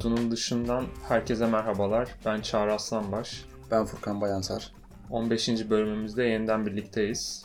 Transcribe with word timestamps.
Kutunun 0.00 0.30
dışından 0.30 0.86
herkese 1.08 1.46
merhabalar. 1.46 2.08
Ben 2.26 2.40
Çağrı 2.40 2.72
Aslanbaş. 2.72 3.44
Ben 3.70 3.84
Furkan 3.84 4.20
Bayansar. 4.20 4.72
15. 5.10 5.70
bölümümüzde 5.70 6.24
yeniden 6.24 6.66
birlikteyiz. 6.66 7.44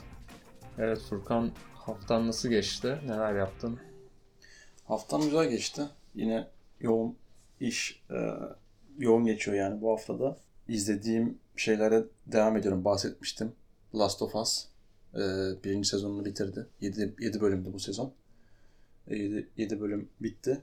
Evet 0.78 1.00
Furkan 1.10 1.52
haftan 1.74 2.28
nasıl 2.28 2.50
geçti? 2.50 3.00
Neler 3.06 3.36
yaptın? 3.36 3.80
Haftam 4.86 5.22
güzel 5.22 5.50
geçti. 5.50 5.82
Yine 6.14 6.48
yoğun 6.80 7.16
iş 7.60 8.04
e, 8.12 8.18
yoğun 9.00 9.26
geçiyor 9.26 9.58
yani 9.58 9.82
bu 9.82 9.92
haftada. 9.92 10.38
İzlediğim 10.68 11.38
şeylere 11.56 12.04
devam 12.28 12.58
ediyorum. 12.58 12.86
Bahsetmiştim. 12.86 13.52
Last 13.96 14.22
of 14.22 14.36
Us 14.36 14.66
e, 15.14 15.20
birinci 15.64 15.90
sezonunu 15.90 16.26
bitirdi. 16.26 16.68
7, 16.82 17.16
7 17.20 17.42
bölümdü 17.42 17.74
bu 17.74 17.80
sezon. 17.80 18.14
7, 19.08 19.48
7 19.58 19.82
bölüm 19.82 20.10
bitti. 20.20 20.62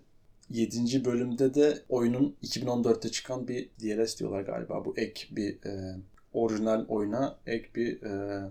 7. 0.53 1.05
bölümde 1.05 1.55
de 1.55 1.79
oyunun 1.89 2.37
2014'te 2.43 3.09
çıkan 3.09 3.49
bir 3.49 3.69
DLS 3.81 4.19
diyorlar 4.19 4.41
galiba. 4.41 4.85
Bu 4.85 4.95
ek 4.97 5.29
bir 5.31 5.65
e, 5.67 5.97
orijinal 6.33 6.85
oyuna 6.89 7.37
ek 7.47 7.69
bir 7.75 8.03
e, 8.03 8.43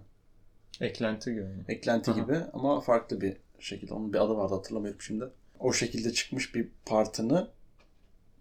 Eklenti 0.82 1.32
gibi. 1.34 1.48
eklenti 1.68 2.12
Aha. 2.12 2.20
gibi 2.20 2.38
ama 2.54 2.82
farklı 2.82 3.22
bir 3.22 3.38
şekilde. 3.60 3.94
Onun 3.94 4.14
bir 4.14 4.18
adı 4.26 4.36
vardı 4.38 4.54
hatırlamıyorum 4.56 5.02
şimdi. 5.02 5.26
O 5.60 5.74
şekilde 5.74 6.14
çıkmış 6.14 6.56
bir 6.56 6.68
partını 6.86 7.48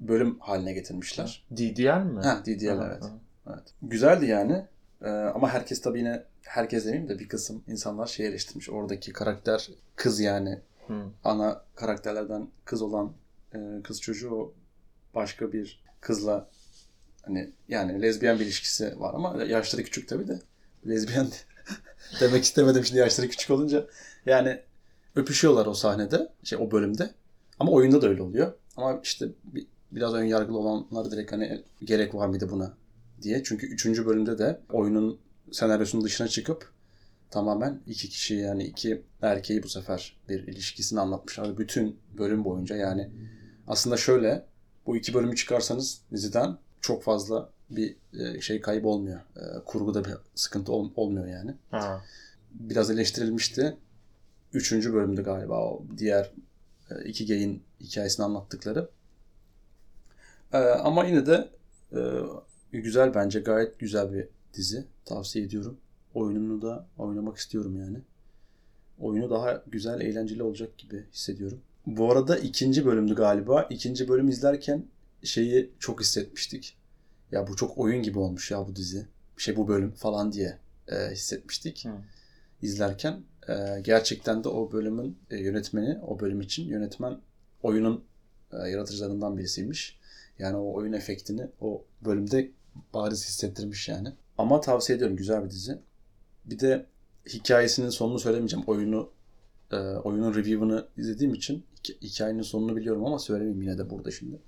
bölüm 0.00 0.38
haline 0.38 0.72
getirmişler. 0.72 1.44
DDR 1.56 2.02
mi? 2.02 2.20
Ha 2.20 2.42
DDL 2.46 2.66
Ha, 2.76 2.88
evet. 2.92 3.02
ha. 3.04 3.18
evet. 3.48 3.74
Güzeldi 3.82 4.26
yani. 4.26 4.66
Ee, 5.02 5.08
ama 5.08 5.50
herkes 5.50 5.80
tabii 5.80 5.98
yine 5.98 6.22
herkes 6.42 6.84
demeyeyim 6.84 7.08
de 7.08 7.18
bir 7.18 7.28
kısım 7.28 7.62
insanlar 7.68 8.06
şey 8.06 8.26
eleştirmiş. 8.26 8.70
Oradaki 8.70 9.12
karakter 9.12 9.70
kız 9.96 10.20
yani 10.20 10.58
Hı. 10.86 11.02
ana 11.24 11.62
karakterlerden 11.74 12.48
kız 12.64 12.82
olan 12.82 13.12
e, 13.54 13.82
kız 13.84 14.00
çocuğu 14.00 14.54
başka 15.14 15.52
bir 15.52 15.82
kızla 16.00 16.50
hani 17.22 17.50
yani 17.68 18.02
lezbiyen 18.02 18.38
bir 18.38 18.44
ilişkisi 18.44 19.00
var 19.00 19.14
ama 19.14 19.44
yaşları 19.44 19.82
küçük 19.82 20.08
tabii 20.08 20.28
de 20.28 20.40
lezbiyen 20.88 21.26
demek 22.20 22.44
istemedim 22.44 22.84
şimdi 22.84 23.00
yaşları 23.00 23.28
küçük 23.28 23.50
olunca 23.50 23.86
yani 24.26 24.60
öpüşüyorlar 25.16 25.66
o 25.66 25.74
sahnede 25.74 26.32
şey 26.44 26.58
o 26.62 26.70
bölümde 26.70 27.10
ama 27.58 27.72
oyunda 27.72 28.02
da 28.02 28.08
öyle 28.08 28.22
oluyor 28.22 28.52
ama 28.76 29.00
işte 29.02 29.28
bir, 29.44 29.66
biraz 29.92 30.14
ön 30.14 30.24
yargılı 30.24 30.58
olanlar 30.58 31.10
direkt 31.10 31.32
hani 31.32 31.64
gerek 31.84 32.14
var 32.14 32.28
mıydı 32.28 32.50
buna 32.50 32.74
diye 33.22 33.42
çünkü 33.42 33.66
3. 33.66 33.86
bölümde 33.86 34.38
de 34.38 34.60
oyunun 34.72 35.20
senaryosunun 35.52 36.04
dışına 36.04 36.28
çıkıp 36.28 36.72
tamamen 37.30 37.80
iki 37.86 38.08
kişi 38.08 38.34
yani 38.34 38.64
iki 38.64 39.02
erkeği 39.22 39.62
bu 39.62 39.68
sefer 39.68 40.16
bir 40.28 40.46
ilişkisini 40.46 41.00
anlatmışlar. 41.00 41.58
Bütün 41.58 41.96
bölüm 42.18 42.44
boyunca 42.44 42.76
yani 42.76 43.10
aslında 43.70 43.96
şöyle 43.96 44.44
bu 44.86 44.96
iki 44.96 45.14
bölümü 45.14 45.36
çıkarsanız 45.36 46.00
diziden 46.12 46.56
çok 46.80 47.02
fazla 47.02 47.50
bir 47.70 47.96
e, 48.18 48.40
şey 48.40 48.60
kaybı 48.60 48.88
olmuyor. 48.88 49.20
E, 49.36 49.64
Kurguda 49.64 50.04
bir 50.04 50.14
sıkıntı 50.34 50.72
ol- 50.72 50.90
olmuyor 50.96 51.26
yani. 51.26 51.54
Ha. 51.70 52.02
Biraz 52.52 52.90
eleştirilmişti. 52.90 53.76
Üçüncü 54.52 54.94
bölümde 54.94 55.22
galiba 55.22 55.64
o 55.64 55.82
diğer 55.98 56.30
e, 56.90 57.04
iki 57.08 57.26
geyin 57.26 57.62
hikayesini 57.80 58.24
anlattıkları. 58.26 58.88
Ama 60.82 61.04
yine 61.04 61.26
de 61.26 61.48
güzel 62.72 63.14
bence 63.14 63.40
gayet 63.40 63.78
güzel 63.78 64.12
bir 64.12 64.28
dizi. 64.54 64.84
Tavsiye 65.04 65.44
ediyorum. 65.44 65.76
Oyununu 66.14 66.62
da 66.62 66.86
oynamak 66.98 67.36
istiyorum 67.36 67.76
yani. 67.76 67.98
Oyunu 69.00 69.30
daha 69.30 69.62
güzel, 69.66 70.00
eğlenceli 70.00 70.42
olacak 70.42 70.78
gibi 70.78 71.04
hissediyorum. 71.12 71.60
Bu 71.86 72.12
arada 72.12 72.38
ikinci 72.38 72.86
bölümdü 72.86 73.14
galiba. 73.14 73.66
İkinci 73.70 74.08
bölüm 74.08 74.28
izlerken 74.28 74.84
şeyi 75.22 75.70
çok 75.78 76.00
hissetmiştik. 76.00 76.76
Ya 77.32 77.46
bu 77.46 77.56
çok 77.56 77.78
oyun 77.78 78.02
gibi 78.02 78.18
olmuş 78.18 78.50
ya 78.50 78.66
bu 78.66 78.76
dizi. 78.76 79.06
Şey 79.36 79.56
bu 79.56 79.68
bölüm 79.68 79.90
falan 79.90 80.32
diye 80.32 80.58
e, 80.88 81.10
hissetmiştik 81.10 81.84
Hı. 81.84 81.92
izlerken. 82.62 83.20
E, 83.48 83.80
gerçekten 83.80 84.44
de 84.44 84.48
o 84.48 84.72
bölümün 84.72 85.18
e, 85.30 85.36
yönetmeni, 85.36 85.98
o 86.06 86.20
bölüm 86.20 86.40
için 86.40 86.68
yönetmen 86.68 87.20
oyunun 87.62 88.04
e, 88.52 88.56
yaratıcılarından 88.56 89.38
birisiymiş. 89.38 89.98
Yani 90.38 90.56
o 90.56 90.74
oyun 90.74 90.92
efektini 90.92 91.46
o 91.60 91.84
bölümde 92.04 92.50
bariz 92.94 93.26
hissettirmiş 93.26 93.88
yani. 93.88 94.08
Ama 94.38 94.60
tavsiye 94.60 94.96
ediyorum 94.96 95.16
güzel 95.16 95.44
bir 95.44 95.50
dizi. 95.50 95.78
Bir 96.44 96.58
de 96.58 96.86
hikayesinin 97.28 97.90
sonunu 97.90 98.18
söylemeyeceğim. 98.18 98.64
Oyunu 98.66 99.10
e, 99.72 99.76
oyunun 99.76 100.34
review'ını 100.34 100.88
izlediğim 100.96 101.34
için 101.34 101.64
hikayenin 102.02 102.42
sonunu 102.42 102.76
biliyorum 102.76 103.04
ama 103.06 103.18
söylemeyeyim 103.18 103.62
yine 103.62 103.78
de 103.78 103.90
burada 103.90 104.10
şimdi. 104.10 104.38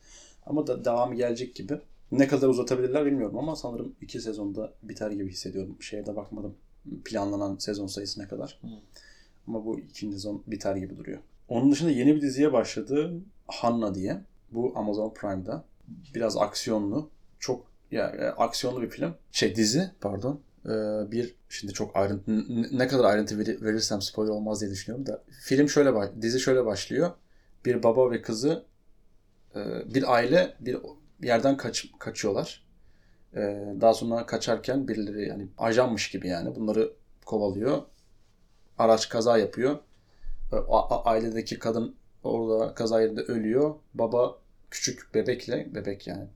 Ama 0.47 0.67
da 0.67 0.85
devamı 0.85 1.15
gelecek 1.15 1.55
gibi. 1.55 1.79
Ne 2.13 2.29
kadar 2.29 2.49
uzatabilirler 2.49 3.07
bilmiyorum 3.07 3.39
ama 3.39 3.57
sanırım 3.57 3.95
iki 4.01 4.21
sezonda 4.21 4.73
biter 4.83 5.11
gibi 5.11 5.31
hissediyorum. 5.31 5.77
Şeye 5.81 6.07
de 6.07 6.17
bakmadım. 6.17 6.55
Planlanan 7.05 7.57
sezon 7.57 7.87
sayısı 7.87 8.21
ne 8.21 8.29
kadar. 8.29 8.59
Hı. 8.63 8.67
Ama 9.47 9.65
bu 9.65 9.79
ikinci 9.81 10.17
sezon 10.17 10.43
biter 10.47 10.77
gibi 10.77 10.97
duruyor. 10.97 11.19
Onun 11.49 11.73
dışında 11.73 11.91
yeni 11.91 12.15
bir 12.17 12.21
diziye 12.21 12.53
başladı. 12.53 13.13
Hanna 13.47 13.95
diye. 13.95 14.21
Bu 14.53 14.73
Amazon 14.77 15.15
Prime'da. 15.15 15.65
Biraz 16.15 16.37
aksiyonlu. 16.37 17.11
Çok 17.39 17.67
ya 17.91 18.09
e, 18.09 18.25
aksiyonlu 18.27 18.83
bir 18.83 18.89
film. 18.91 19.15
Şey 19.33 19.57
dizi 19.57 19.91
pardon. 20.01 20.41
Ee, 20.67 20.71
bir 21.13 21.35
şimdi 21.49 21.73
çok 21.73 21.97
ayrıntı 21.97 22.45
ne 22.79 22.87
kadar 22.89 23.05
ayrıntı 23.05 23.39
veri- 23.39 23.63
verirsem 23.65 24.03
spoiler 24.03 24.31
olmaz 24.33 24.61
diye 24.61 24.71
düşünüyorum 24.71 25.07
da 25.07 25.23
film 25.41 25.69
şöyle 25.69 26.23
dizi 26.23 26.41
şöyle 26.41 26.65
başlıyor. 26.67 27.11
Bir 27.65 27.83
baba 27.83 28.11
ve 28.11 28.23
kızı 28.23 28.67
e, 29.55 29.61
bir 29.95 30.15
aile 30.15 30.57
bir 30.61 30.79
yerden 31.23 31.57
kaç, 31.57 31.87
kaçıyorlar. 31.99 32.67
E, 33.35 33.41
daha 33.81 33.95
sonra 33.95 34.27
kaçarken 34.27 34.89
birileri 34.89 35.29
yani 35.29 35.49
ajanmış 35.59 36.11
gibi 36.11 36.29
yani 36.29 36.57
bunları 36.57 36.93
kovalıyor. 37.25 37.83
Araç 38.79 39.09
kaza 39.09 39.39
yapıyor. 39.39 39.79
E, 40.53 40.57
ailedeki 41.05 41.59
kadın 41.59 41.97
orada 42.25 42.75
kaza 42.75 43.03
yerinde 43.03 43.21
ölüyor. 43.21 43.75
Baba 43.95 44.39
küçük 44.71 45.15
bebekle 45.15 45.75
bebek 45.75 46.07
yani 46.07 46.29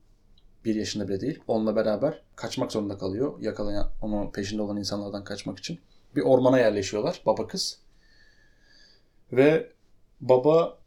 bir 0.65 0.75
yaşında 0.75 1.07
bile 1.07 1.21
değil. 1.21 1.39
Onunla 1.47 1.75
beraber 1.75 2.21
kaçmak 2.35 2.71
zorunda 2.71 2.97
kalıyor. 2.97 3.41
Yakalayan, 3.41 3.91
onun 4.01 4.31
peşinde 4.31 4.61
olan 4.61 4.77
insanlardan 4.77 5.23
kaçmak 5.23 5.59
için. 5.59 5.79
Bir 6.15 6.21
ormana 6.21 6.59
yerleşiyorlar 6.59 7.21
baba 7.25 7.47
kız. 7.47 7.79
Ve 9.31 9.71
baba 10.21 10.77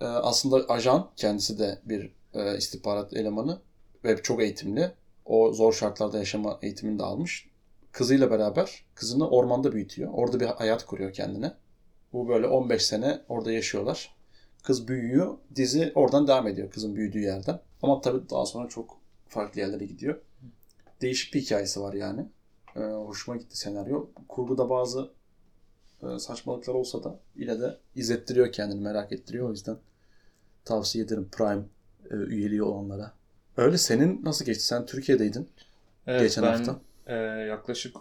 e, 0.00 0.04
aslında 0.04 0.56
ajan. 0.68 1.10
Kendisi 1.16 1.58
de 1.58 1.78
bir 1.84 2.12
e, 2.34 2.56
istihbarat 2.56 3.12
elemanı. 3.12 3.58
Ve 4.04 4.22
çok 4.22 4.42
eğitimli. 4.42 4.92
O 5.24 5.52
zor 5.52 5.72
şartlarda 5.72 6.18
yaşama 6.18 6.58
eğitimini 6.62 6.98
de 6.98 7.02
almış. 7.02 7.50
Kızıyla 7.92 8.30
beraber 8.30 8.84
kızını 8.94 9.30
ormanda 9.30 9.72
büyütüyor. 9.72 10.10
Orada 10.12 10.40
bir 10.40 10.46
hayat 10.46 10.86
kuruyor 10.86 11.12
kendine. 11.12 11.52
Bu 12.12 12.28
böyle 12.28 12.46
15 12.46 12.86
sene 12.86 13.20
orada 13.28 13.52
yaşıyorlar. 13.52 14.14
Kız 14.62 14.88
büyüyor. 14.88 15.38
Dizi 15.56 15.92
oradan 15.94 16.26
devam 16.26 16.48
ediyor 16.48 16.70
kızın 16.70 16.96
büyüdüğü 16.96 17.20
yerden. 17.20 17.60
Ama 17.82 18.00
tabii 18.00 18.30
daha 18.30 18.46
sonra 18.46 18.68
çok 18.68 18.98
farklı 19.28 19.60
yerlere 19.60 19.84
gidiyor. 19.84 20.20
Değişik 21.00 21.34
bir 21.34 21.40
hikayesi 21.40 21.80
var 21.80 21.94
yani. 21.94 22.26
Ee, 22.76 22.80
hoşuma 22.80 23.36
gitti 23.36 23.58
senaryo. 23.58 24.06
Kurguda 24.28 24.70
bazı 24.70 25.10
e, 26.02 26.18
saçmalıklar 26.18 26.74
olsa 26.74 27.04
da 27.04 27.20
yine 27.36 27.60
de 27.60 27.78
izlettiriyor 27.94 28.52
kendini, 28.52 28.80
merak 28.80 29.12
ettiriyor. 29.12 29.48
O 29.48 29.50
yüzden 29.50 29.76
tavsiye 30.64 31.04
ederim 31.04 31.28
Prime 31.32 31.62
e, 32.10 32.14
üyeliği 32.14 32.62
olanlara. 32.62 33.12
Öyle 33.56 33.78
senin 33.78 34.24
nasıl 34.24 34.44
geçti? 34.44 34.64
Sen 34.66 34.86
Türkiye'deydin 34.86 35.48
Evet, 36.06 36.20
geçen 36.22 36.44
ben, 36.44 36.48
hafta. 36.56 36.80
e, 37.06 37.14
yaklaşık 37.48 37.96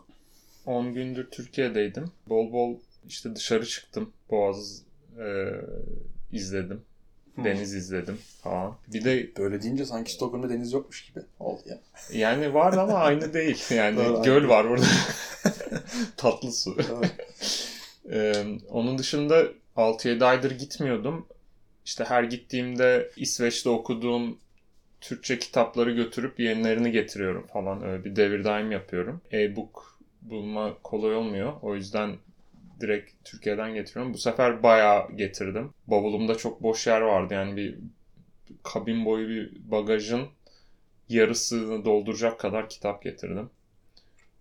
10 0.66 0.94
gündür 0.94 1.28
Türkiye'deydim. 1.32 2.12
Bol 2.30 2.52
bol 2.52 2.76
işte 3.08 3.36
dışarı 3.36 3.66
çıktım. 3.66 4.10
Boğaz 4.32 4.82
e, 5.20 5.52
izledim. 6.32 6.82
Deniz 7.44 7.74
izledim 7.74 8.18
falan. 8.44 8.76
Bir 8.94 9.04
de 9.04 9.30
Böyle 9.38 9.62
deyince 9.62 9.86
sanki 9.86 10.12
Stockholm'da 10.14 10.50
deniz 10.50 10.74
yokmuş 10.74 11.06
gibi 11.06 11.20
oldu 11.40 11.62
ya. 11.66 11.80
yani 12.14 12.54
var 12.54 12.74
ama 12.74 12.94
aynı 13.00 13.34
değil. 13.34 13.64
Yani 13.76 13.98
Doğru, 13.98 14.14
aynı 14.14 14.26
göl 14.26 14.36
değil. 14.42 14.50
var 14.50 14.70
burada. 14.70 14.86
Tatlı 16.18 16.52
su. 16.52 16.78
Ee, 18.12 18.46
onun 18.70 18.98
dışında 18.98 19.44
6-7 19.78 20.26
aydır 20.26 20.52
gitmiyordum. 20.52 21.26
İşte 21.90 22.04
her 22.04 22.24
gittiğimde 22.24 23.12
İsveç'te 23.16 23.70
okuduğum 23.70 24.40
Türkçe 25.02 25.40
kitapları 25.40 25.92
götürüp 25.92 26.40
yenilerini 26.40 26.92
getiriyorum 26.92 27.48
falan. 27.48 27.84
Öyle 27.84 28.06
bir 28.06 28.16
devir 28.16 28.44
daim 28.44 28.72
yapıyorum. 28.72 29.22
E-book 29.32 30.00
bulma 30.22 30.78
kolay 30.84 31.16
olmuyor. 31.16 31.54
O 31.62 31.76
yüzden 31.76 32.16
direkt 32.80 33.12
Türkiye'den 33.24 33.74
getiriyorum. 33.74 34.14
Bu 34.14 34.18
sefer 34.18 34.64
bayağı 34.64 35.16
getirdim. 35.16 35.74
Bavulumda 35.88 36.36
çok 36.36 36.64
boş 36.64 36.88
yer 36.88 37.02
vardı. 37.02 37.34
Yani 37.34 37.56
bir 37.56 37.78
kabin 38.64 39.06
boyu 39.06 39.30
bir 39.30 39.72
bagajın 39.72 40.28
yarısını 41.10 41.86
dolduracak 41.86 42.40
kadar 42.40 42.70
kitap 42.70 43.04
getirdim. 43.04 43.50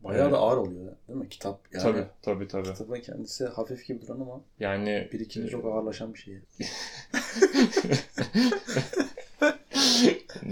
Bayağı 0.00 0.22
Evet. 0.22 0.32
da 0.32 0.38
ağır 0.38 0.56
oluyor 0.56 0.86
değil 1.08 1.18
mi? 1.18 1.28
Kitap 1.28 1.60
yani. 1.72 1.82
Tabii 1.82 2.04
tabii 2.22 2.48
tabii. 2.48 2.68
Kitabın 2.68 3.00
kendisi 3.00 3.46
hafif 3.46 3.86
gibi 3.86 4.06
duran 4.06 4.20
ama 4.20 4.40
Yani 4.60 5.08
birikince 5.12 5.48
çok 5.48 5.64
ağırlaşan 5.64 6.14
bir 6.14 6.18
şey. 6.18 6.34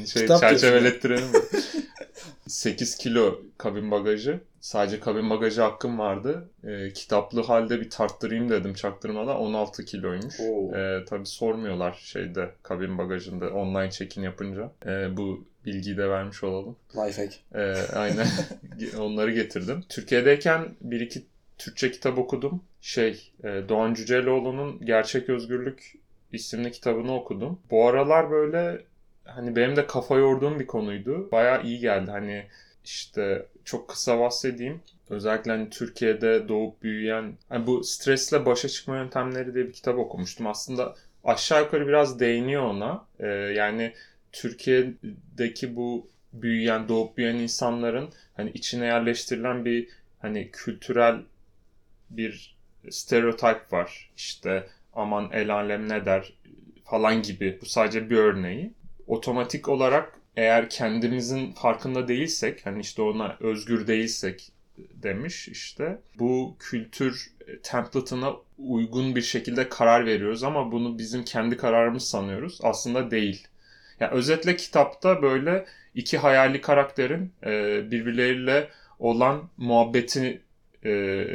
şey, 0.06 0.22
Kitap 0.22 0.40
çerçevelettirelim 0.40 1.25
mi? 1.25 1.32
8 2.46 2.98
kilo 2.98 3.40
kabin 3.58 3.90
bagajı. 3.90 4.40
Sadece 4.60 5.00
kabin 5.00 5.31
bagajı 5.31 5.62
hakkım 5.62 5.98
vardı. 5.98 6.48
Ee, 6.64 6.93
kitaplı 6.93 7.43
halde 7.43 7.81
bir 7.81 7.90
tarttırayım 7.90 8.50
dedim 8.50 8.75
çaktırmadan. 8.75 9.37
16 9.37 9.84
kiloymuş. 9.84 10.40
Oo. 10.40 10.76
Ee, 10.76 11.04
tabii 11.04 11.26
sormuyorlar 11.26 12.00
şeyde 12.02 12.50
kabin 12.62 12.98
bagajında 12.98 13.50
online 13.50 13.90
check-in 13.90 14.22
yapınca. 14.22 14.72
Ee, 14.87 15.16
bu 15.16 15.44
bilgiyi 15.66 15.96
de 15.96 16.08
vermiş 16.08 16.44
olalım. 16.44 16.76
Lifehack. 16.96 17.40
Ee, 17.54 17.75
aynen 17.94 18.26
onları 18.99 19.32
getirdim. 19.32 19.84
Türkiye'deyken 19.88 20.69
bir 20.81 21.00
iki 21.00 21.22
Türkçe 21.58 21.90
kitap 21.90 22.19
okudum. 22.19 22.62
Şey 22.81 23.32
e, 23.44 23.62
Doğan 23.69 23.94
Cüceloğlu'nun 23.94 24.87
Gerçek 24.87 25.28
Özgürlük 25.28 25.94
isimli 26.32 26.72
kitabını 26.72 27.14
okudum. 27.14 27.58
Bu 27.70 27.88
aralar 27.88 28.31
böyle 28.31 28.84
hani 29.26 29.56
benim 29.56 29.76
de 29.76 29.87
kafa 29.87 30.17
yorduğum 30.17 30.61
bir 30.61 30.67
konuydu. 30.67 31.28
Bayağı 31.32 31.62
iyi 31.62 31.78
geldi. 31.78 32.11
Hani 32.11 32.46
işte 32.84 33.46
çok 33.64 33.88
kısa 33.88 34.20
bahsedeyim. 34.20 34.81
Özellikle 35.11 35.50
hani 35.50 35.70
Türkiye'de 35.70 36.49
doğup 36.49 36.82
büyüyen 36.82 37.34
hani 37.49 37.67
bu 37.67 37.84
stresle 37.84 38.46
başa 38.46 38.69
çıkma 38.69 38.96
yöntemleri 38.96 39.55
diye 39.55 39.67
bir 39.67 39.73
kitap 39.73 39.99
okumuştum. 39.99 40.46
Aslında 40.46 40.94
aşağı 41.25 41.62
yukarı 41.62 41.88
biraz 41.88 42.20
değiniyor 42.20 42.62
ona. 42.62 43.06
Ee, 43.20 43.26
yani 43.26 43.93
Türkiye'deki 44.32 45.76
bu 45.76 46.08
büyüyen, 46.32 46.88
doğup 46.88 47.17
büyüyen 47.17 47.34
insanların 47.34 48.08
hani 48.37 48.50
içine 48.50 48.87
yerleştirilen 48.87 49.64
bir 49.64 49.88
hani 50.19 50.50
kültürel 50.50 51.23
bir 52.11 52.56
stereotip 52.90 53.73
var. 53.73 54.11
İşte 54.17 54.67
aman 54.93 55.31
el 55.32 55.55
alem 55.55 55.88
ne 55.88 56.06
der 56.06 56.32
falan 56.84 57.23
gibi. 57.23 57.58
Bu 57.62 57.67
sadece 57.67 58.11
bir 58.11 58.17
örneği. 58.17 58.73
Otomatik 59.06 59.68
olarak 59.68 60.12
eğer 60.36 60.70
kendimizin 60.70 61.52
farkında 61.52 62.08
değilsek, 62.08 62.66
hani 62.66 62.80
işte 62.80 63.02
ona 63.02 63.36
özgür 63.40 63.86
değilsek 63.86 64.52
demiş 64.78 65.48
işte. 65.48 65.98
Bu 66.18 66.56
kültür 66.58 67.32
template'ına 67.62 68.36
uygun 68.58 69.16
bir 69.16 69.22
şekilde 69.22 69.68
karar 69.68 70.06
veriyoruz 70.06 70.42
ama 70.42 70.72
bunu 70.72 70.98
bizim 70.98 71.24
kendi 71.24 71.56
kararımız 71.56 72.08
sanıyoruz. 72.08 72.58
Aslında 72.62 73.10
değil. 73.10 73.46
Yani 74.00 74.12
özetle 74.12 74.56
kitapta 74.56 75.22
böyle 75.22 75.66
iki 75.94 76.18
hayali 76.18 76.60
karakterin 76.60 77.32
e, 77.46 77.50
birbirleriyle 77.90 78.68
olan 78.98 79.48
muhabbeti 79.56 80.40
e, 80.84 80.90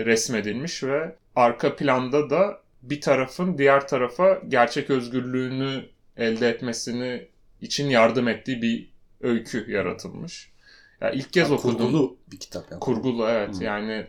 resmedilmiş 0.06 0.83
ve 0.83 1.15
arka 1.35 1.75
planda 1.75 2.29
da 2.29 2.62
bir 2.81 3.01
tarafın 3.01 3.57
diğer 3.57 3.88
tarafa 3.88 4.41
gerçek 4.47 4.89
özgürlüğünü 4.89 5.85
elde 6.18 6.50
etmesini 6.50 7.27
için 7.62 7.90
yardım 7.90 8.28
ettiği 8.28 8.62
bir 8.62 8.90
öykü 9.22 9.72
yaratılmış. 9.72 10.52
Yani 11.02 11.16
ilk 11.16 11.34
kez 11.34 11.50
Ha, 11.50 11.54
okudum. 11.54 11.78
Kurgulu 11.78 12.18
bir 12.31 12.38
kitap 12.38 12.72
yani. 12.72 12.80
Kurgulu 12.80 13.28
evet. 13.30 13.60
Hı. 13.60 13.63
Yani 13.63 14.08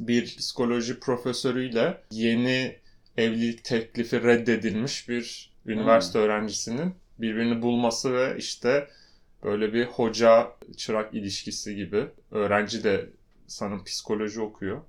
bir 0.00 0.24
psikoloji 0.24 1.00
profesörüyle 1.00 2.00
yeni 2.10 2.76
evlilik 3.16 3.64
teklifi 3.64 4.22
reddedilmiş 4.22 5.08
bir 5.08 5.50
üniversite 5.66 6.18
öğrencisinin 6.18 6.94
birbirini 7.18 7.62
bulması 7.62 8.12
ve 8.12 8.34
işte 8.38 8.88
böyle 9.42 9.72
bir 9.72 9.86
hoca 9.86 10.52
çırak 10.76 11.14
ilişkisi 11.14 11.76
gibi. 11.76 12.06
Öğrenci 12.30 12.84
de 12.84 13.10
sanırım 13.46 13.84
psikoloji 13.84 14.40
okuyor. 14.40 14.80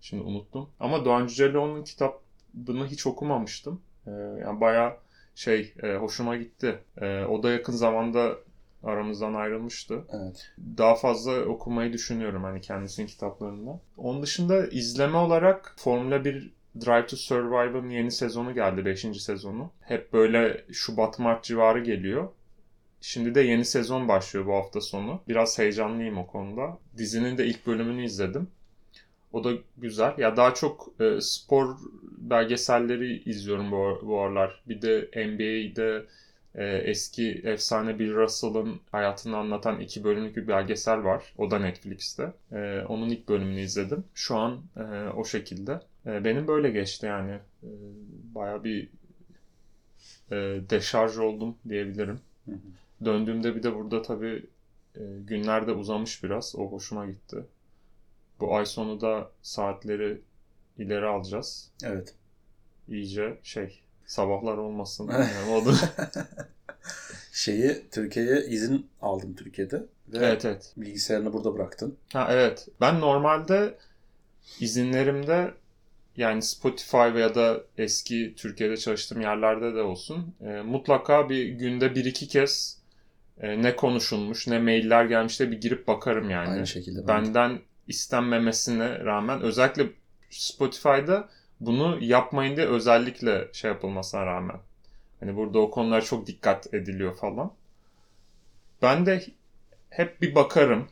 Şimdi 0.00 0.22
unuttum. 0.22 0.68
Ama 0.80 1.04
Doğan 1.04 1.26
Cüceloğlu'nun 1.26 1.84
kitabını 1.84 2.86
hiç 2.86 3.06
okumamıştım. 3.06 3.80
Ee, 4.06 4.10
yani 4.10 4.60
bayağı 4.60 4.96
şey 5.34 5.74
e, 5.82 5.94
hoşuma 5.94 6.36
gitti. 6.36 6.78
Ee, 7.00 7.24
o 7.24 7.42
da 7.42 7.50
yakın 7.50 7.72
zamanda 7.72 8.38
aramızdan 8.82 9.34
ayrılmıştı 9.34 10.04
Evet. 10.12 10.52
daha 10.78 10.94
fazla 10.94 11.44
okumayı 11.44 11.92
düşünüyorum 11.92 12.42
hani 12.44 12.60
kendisinin 12.60 13.06
kitaplarından. 13.06 13.80
Onun 13.96 14.22
dışında 14.22 14.66
izleme 14.66 15.16
olarak 15.16 15.74
Formula 15.78 16.24
1 16.24 16.52
Drive 16.80 17.06
to 17.06 17.16
Survive'ın 17.16 17.88
yeni 17.88 18.10
sezonu 18.10 18.54
geldi, 18.54 18.84
5. 18.84 19.22
sezonu. 19.22 19.70
Hep 19.80 20.12
böyle 20.12 20.64
Şubat-Mart 20.72 21.44
civarı 21.44 21.84
geliyor. 21.84 22.28
Şimdi 23.00 23.34
de 23.34 23.40
yeni 23.40 23.64
sezon 23.64 24.08
başlıyor 24.08 24.46
bu 24.46 24.54
hafta 24.54 24.80
sonu. 24.80 25.20
Biraz 25.28 25.58
heyecanlıyım 25.58 26.18
o 26.18 26.26
konuda. 26.26 26.78
Dizinin 26.96 27.38
de 27.38 27.46
ilk 27.46 27.66
bölümünü 27.66 28.04
izledim. 28.04 28.48
O 29.32 29.44
da 29.44 29.52
güzel. 29.78 30.14
Ya 30.18 30.36
daha 30.36 30.54
çok 30.54 30.88
e, 31.00 31.20
spor 31.20 31.76
belgeselleri 32.18 33.22
izliyorum 33.30 33.72
bu, 33.72 34.00
bu 34.02 34.20
aralar. 34.20 34.62
Bir 34.68 34.82
de 34.82 35.10
NBA'de 35.16 36.06
e, 36.54 36.64
eski 36.66 37.30
efsane 37.44 37.98
Bill 37.98 38.14
Russell'ın 38.14 38.80
hayatını 38.92 39.36
anlatan 39.36 39.80
iki 39.80 40.04
bölümlük 40.04 40.36
bir 40.36 40.48
belgesel 40.48 41.04
var. 41.04 41.22
O 41.38 41.50
da 41.50 41.58
Netflix'te. 41.58 42.32
E, 42.52 42.84
onun 42.88 43.08
ilk 43.10 43.28
bölümünü 43.28 43.60
izledim. 43.60 44.04
Şu 44.14 44.36
an 44.36 44.60
e, 44.76 44.82
o 45.16 45.24
şekilde. 45.24 45.80
E, 46.06 46.24
benim 46.24 46.48
böyle 46.48 46.70
geçti 46.70 47.06
yani. 47.06 47.32
E, 47.62 47.68
Baya 48.34 48.64
bir 48.64 48.88
e, 50.30 50.36
deşarj 50.70 51.18
oldum 51.18 51.56
diyebilirim. 51.68 52.20
Hı 52.46 52.52
hı. 52.52 52.58
Döndüğümde 53.04 53.56
bir 53.56 53.62
de 53.62 53.74
burada 53.74 54.02
tabii 54.02 54.46
e, 54.96 55.00
günler 55.26 55.66
de 55.66 55.72
uzamış 55.72 56.24
biraz. 56.24 56.54
O 56.56 56.72
hoşuma 56.72 57.06
gitti. 57.06 57.36
Bu 58.42 58.56
ay 58.56 58.66
sonu 58.66 59.00
da 59.00 59.30
saatleri 59.42 60.20
ileri 60.78 61.06
alacağız. 61.06 61.70
Evet. 61.84 62.14
İyice 62.88 63.38
şey 63.42 63.80
sabahlar 64.06 64.56
olmasın. 64.56 65.10
Yani 65.12 65.50
o 65.50 65.66
da... 65.66 65.72
Şeyi 67.32 67.82
Türkiye'ye 67.90 68.44
izin 68.46 68.86
aldım 69.02 69.34
Türkiye'de. 69.34 69.76
Ve 70.08 70.18
evet 70.18 70.44
evet. 70.44 70.72
bilgisayarını 70.76 71.32
burada 71.32 71.54
bıraktın. 71.54 71.96
Ha 72.12 72.28
evet. 72.30 72.68
Ben 72.80 73.00
normalde 73.00 73.78
izinlerimde 74.60 75.54
yani 76.16 76.42
Spotify 76.42 77.14
veya 77.14 77.34
da 77.34 77.60
eski 77.78 78.34
Türkiye'de 78.36 78.76
çalıştığım 78.76 79.20
yerlerde 79.20 79.74
de 79.74 79.82
olsun 79.82 80.34
e, 80.40 80.62
mutlaka 80.62 81.28
bir 81.28 81.46
günde 81.46 81.94
bir 81.94 82.04
iki 82.04 82.28
kez 82.28 82.78
e, 83.40 83.62
ne 83.62 83.76
konuşulmuş 83.76 84.46
ne 84.46 84.58
mailler 84.58 85.04
gelmiş 85.04 85.40
de 85.40 85.50
bir 85.50 85.60
girip 85.60 85.88
bakarım 85.88 86.30
yani. 86.30 86.48
Aynı 86.48 86.66
şekilde. 86.66 87.08
ben 87.08 87.34
de. 87.34 87.62
İstenmemesine 87.88 89.04
rağmen 89.04 89.40
özellikle 89.40 89.86
Spotify'da 90.30 91.28
bunu 91.60 91.98
yapmayın 92.00 92.56
diye 92.56 92.66
özellikle 92.66 93.48
şey 93.52 93.70
yapılmasına 93.70 94.26
rağmen. 94.26 94.56
Hani 95.20 95.36
burada 95.36 95.58
o 95.58 95.70
konulara 95.70 96.00
çok 96.00 96.26
dikkat 96.26 96.74
ediliyor 96.74 97.16
falan. 97.16 97.52
Ben 98.82 99.06
de 99.06 99.24
hep 99.90 100.22
bir 100.22 100.34
bakarım. 100.34 100.88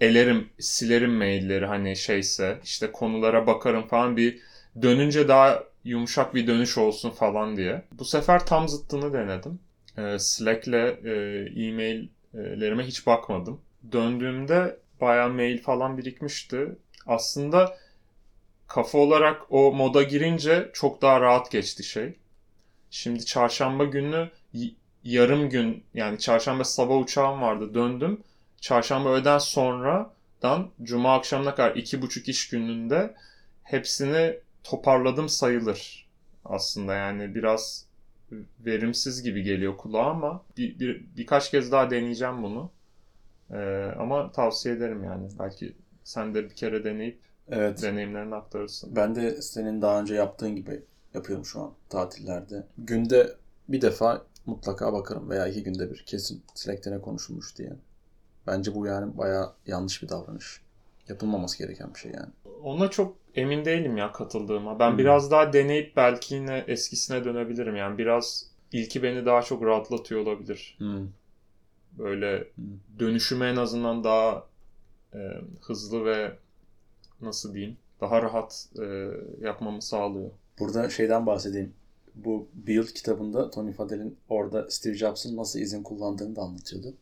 Elerim, 0.00 0.48
silerim 0.58 1.12
mailleri 1.14 1.66
hani 1.66 1.96
şeyse 1.96 2.58
işte 2.64 2.92
konulara 2.92 3.46
bakarım 3.46 3.86
falan 3.86 4.16
bir 4.16 4.40
dönünce 4.82 5.28
daha 5.28 5.64
yumuşak 5.84 6.34
bir 6.34 6.46
dönüş 6.46 6.78
olsun 6.78 7.10
falan 7.10 7.56
diye. 7.56 7.82
Bu 7.92 8.04
sefer 8.04 8.46
tam 8.46 8.68
zıttını 8.68 9.12
denedim. 9.12 9.60
Ee, 9.98 10.18
Slack'le 10.18 10.74
e, 11.04 11.10
e-maillerime 11.56 12.84
hiç 12.84 13.06
bakmadım. 13.06 13.60
Döndüğümde 13.92 14.76
bayağı 15.00 15.30
mail 15.30 15.62
falan 15.62 15.98
birikmişti. 15.98 16.76
Aslında 17.06 17.76
kafa 18.66 18.98
olarak 18.98 19.42
o 19.50 19.72
moda 19.72 20.02
girince 20.02 20.70
çok 20.72 21.02
daha 21.02 21.20
rahat 21.20 21.50
geçti 21.50 21.84
şey. 21.84 22.14
Şimdi 22.90 23.26
çarşamba 23.26 23.84
günü 23.84 24.30
yarım 25.04 25.50
gün 25.50 25.84
yani 25.94 26.18
çarşamba 26.18 26.64
sabah 26.64 26.98
uçağım 26.98 27.42
vardı 27.42 27.74
döndüm. 27.74 28.20
Çarşamba 28.60 29.08
öğleden 29.08 29.38
sonradan 29.38 30.70
cuma 30.82 31.14
akşamına 31.14 31.54
kadar 31.54 31.76
iki 31.76 32.02
buçuk 32.02 32.28
iş 32.28 32.48
gününde 32.48 33.14
hepsini 33.62 34.36
toparladım 34.64 35.28
sayılır. 35.28 36.06
Aslında 36.44 36.94
yani 36.94 37.34
biraz 37.34 37.86
verimsiz 38.60 39.22
gibi 39.22 39.42
geliyor 39.42 39.76
kulağa 39.76 40.10
ama 40.10 40.42
bir, 40.56 40.78
bir, 40.78 41.04
birkaç 41.16 41.50
kez 41.50 41.72
daha 41.72 41.90
deneyeceğim 41.90 42.42
bunu. 42.42 42.70
Ee, 43.52 43.92
ama 43.98 44.32
tavsiye 44.32 44.74
ederim 44.74 45.04
yani. 45.04 45.28
Belki 45.38 45.76
sen 46.04 46.34
de 46.34 46.44
bir 46.44 46.54
kere 46.54 46.84
deneyip 46.84 47.18
Evet. 47.48 47.82
deneyimlerini 47.82 48.34
aktarırsın. 48.34 48.96
Ben 48.96 49.14
de 49.14 49.42
senin 49.42 49.82
daha 49.82 50.00
önce 50.00 50.14
yaptığın 50.14 50.56
gibi 50.56 50.82
yapıyorum 51.14 51.44
şu 51.44 51.60
an 51.60 51.72
tatillerde. 51.88 52.66
Günde 52.78 53.36
bir 53.68 53.80
defa 53.80 54.22
mutlaka 54.46 54.92
bakarım 54.92 55.30
veya 55.30 55.46
iki 55.46 55.62
günde 55.62 55.90
bir 55.90 56.04
kesin 56.06 56.42
Slack'te 56.54 56.90
ne 56.90 57.00
konuşulmuş 57.00 57.58
diye. 57.58 57.72
Bence 58.46 58.74
bu 58.74 58.86
yani 58.86 59.18
bayağı 59.18 59.52
yanlış 59.66 60.02
bir 60.02 60.08
davranış. 60.08 60.60
Yapılmaması 61.08 61.58
gereken 61.58 61.94
bir 61.94 61.98
şey 61.98 62.12
yani. 62.12 62.30
Ona 62.62 62.90
çok 62.90 63.16
emin 63.34 63.64
değilim 63.64 63.96
ya 63.96 64.12
katıldığıma. 64.12 64.78
Ben 64.78 64.90
Hmm. 64.90 64.98
biraz 64.98 65.30
daha 65.30 65.52
deneyip 65.52 65.96
belki 65.96 66.34
yine 66.34 66.64
eskisine 66.68 67.24
dönebilirim. 67.24 67.76
Yani 67.76 67.98
biraz 67.98 68.46
ilki 68.72 69.02
beni 69.02 69.26
daha 69.26 69.42
çok 69.42 69.62
rahatlatıyor 69.62 70.20
olabilir. 70.20 70.76
Hmm. 70.78 71.06
Böyle 71.98 72.48
dönüşümü 72.98 73.44
en 73.44 73.56
azından 73.56 74.04
daha 74.04 74.46
e, 75.14 75.18
hızlı 75.60 76.04
ve 76.04 76.32
nasıl 77.20 77.54
diyeyim 77.54 77.76
daha 78.00 78.22
rahat 78.22 78.68
e, 78.82 79.10
yapmamı 79.40 79.82
sağlıyor. 79.82 80.30
Burada 80.58 80.90
şeyden 80.90 81.26
bahsedeyim. 81.26 81.72
bu 82.14 82.48
Build 82.54 82.86
kitabında 82.86 83.50
Tony 83.50 83.72
Fadell'in 83.72 84.16
orada 84.28 84.70
Steve 84.70 84.94
Jobs'ın 84.94 85.36
nasıl 85.36 85.58
izin 85.58 85.82
kullandığını 85.82 86.36
da 86.36 86.42
anlatıyordu. 86.42 86.94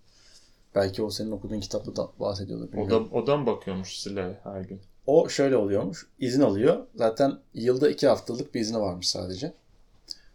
Belki 0.74 1.02
o 1.02 1.10
senin 1.10 1.30
okuduğun 1.30 1.60
kitapta 1.60 1.96
da 1.96 2.08
bahsediyordu. 2.20 2.68
O 2.76 2.90
da, 2.90 2.98
o 2.98 3.26
da 3.26 3.36
mı 3.36 3.46
bakıyormuş 3.46 3.98
Sile 3.98 4.40
her 4.44 4.60
gün? 4.60 4.80
O 5.06 5.28
şöyle 5.28 5.56
oluyormuş. 5.56 6.06
İzin 6.18 6.40
alıyor. 6.40 6.86
Zaten 6.94 7.38
yılda 7.54 7.90
iki 7.90 8.06
haftalık 8.08 8.54
bir 8.54 8.60
izni 8.60 8.80
varmış 8.80 9.08
sadece. 9.08 9.52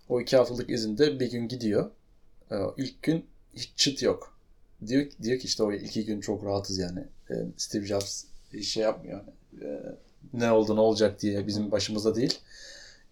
O 0.10 0.22
iki 0.22 0.38
haftalık 0.38 0.70
izinde 0.70 1.20
bir 1.20 1.32
gün 1.32 1.48
gidiyor. 1.48 1.92
Ee, 2.52 2.56
ilk 2.78 3.04
gün 3.04 3.26
hiç 3.56 3.72
çıt 3.76 4.04
yok. 4.04 4.38
Diyor, 4.88 5.06
diyor 5.22 5.40
ki 5.40 5.48
işte 5.48 5.64
o 5.64 5.74
iki 5.74 6.06
gün 6.06 6.22
çok 6.22 6.46
rahatız 6.46 6.78
yani. 6.78 7.00
Ee, 7.32 7.34
Steve 7.58 7.86
Jobs 7.86 8.24
şey 8.64 8.84
yapmıyor. 8.84 9.22
Ee, 9.62 9.82
ne 10.34 10.52
oldu 10.52 10.76
ne 10.76 10.80
olacak 10.80 11.22
diye 11.22 11.48
bizim 11.48 11.72
başımızda 11.72 12.16
değil. 12.16 12.40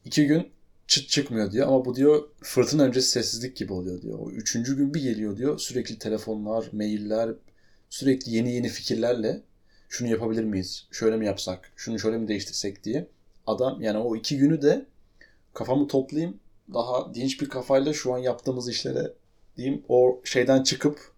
İki 0.05 0.27
gün 0.27 0.49
çıt 0.87 1.09
çıkmıyor 1.09 1.51
diyor 1.51 1.67
ama 1.67 1.85
bu 1.85 1.95
diyor 1.95 2.29
fırtına 2.41 2.83
öncesi 2.83 3.09
sessizlik 3.09 3.57
gibi 3.57 3.73
oluyor 3.73 4.01
diyor. 4.01 4.19
O 4.19 4.31
üçüncü 4.31 4.77
gün 4.77 4.93
bir 4.93 5.01
geliyor 5.01 5.37
diyor 5.37 5.59
sürekli 5.59 5.99
telefonlar, 5.99 6.69
mailler, 6.71 7.29
sürekli 7.89 8.31
yeni 8.31 8.51
yeni 8.51 8.69
fikirlerle 8.69 9.41
şunu 9.89 10.09
yapabilir 10.09 10.43
miyiz? 10.43 10.87
Şöyle 10.91 11.17
mi 11.17 11.25
yapsak? 11.25 11.71
Şunu 11.75 11.99
şöyle 11.99 12.17
mi 12.17 12.27
değiştirsek 12.27 12.83
diye. 12.83 13.07
Adam 13.47 13.81
yani 13.81 13.97
o 13.97 14.15
iki 14.15 14.37
günü 14.37 14.61
de 14.61 14.85
kafamı 15.53 15.87
toplayayım 15.87 16.39
daha 16.73 17.13
dinç 17.13 17.41
bir 17.41 17.49
kafayla 17.49 17.93
şu 17.93 18.13
an 18.13 18.17
yaptığımız 18.17 18.69
işlere 18.69 19.13
diyeyim 19.57 19.83
o 19.89 20.21
şeyden 20.23 20.63
çıkıp 20.63 21.11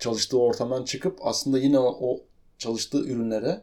çalıştığı 0.00 0.38
ortamdan 0.38 0.84
çıkıp 0.84 1.18
aslında 1.22 1.58
yine 1.58 1.78
o, 1.78 2.20
çalıştığı 2.58 3.04
ürünlere 3.04 3.62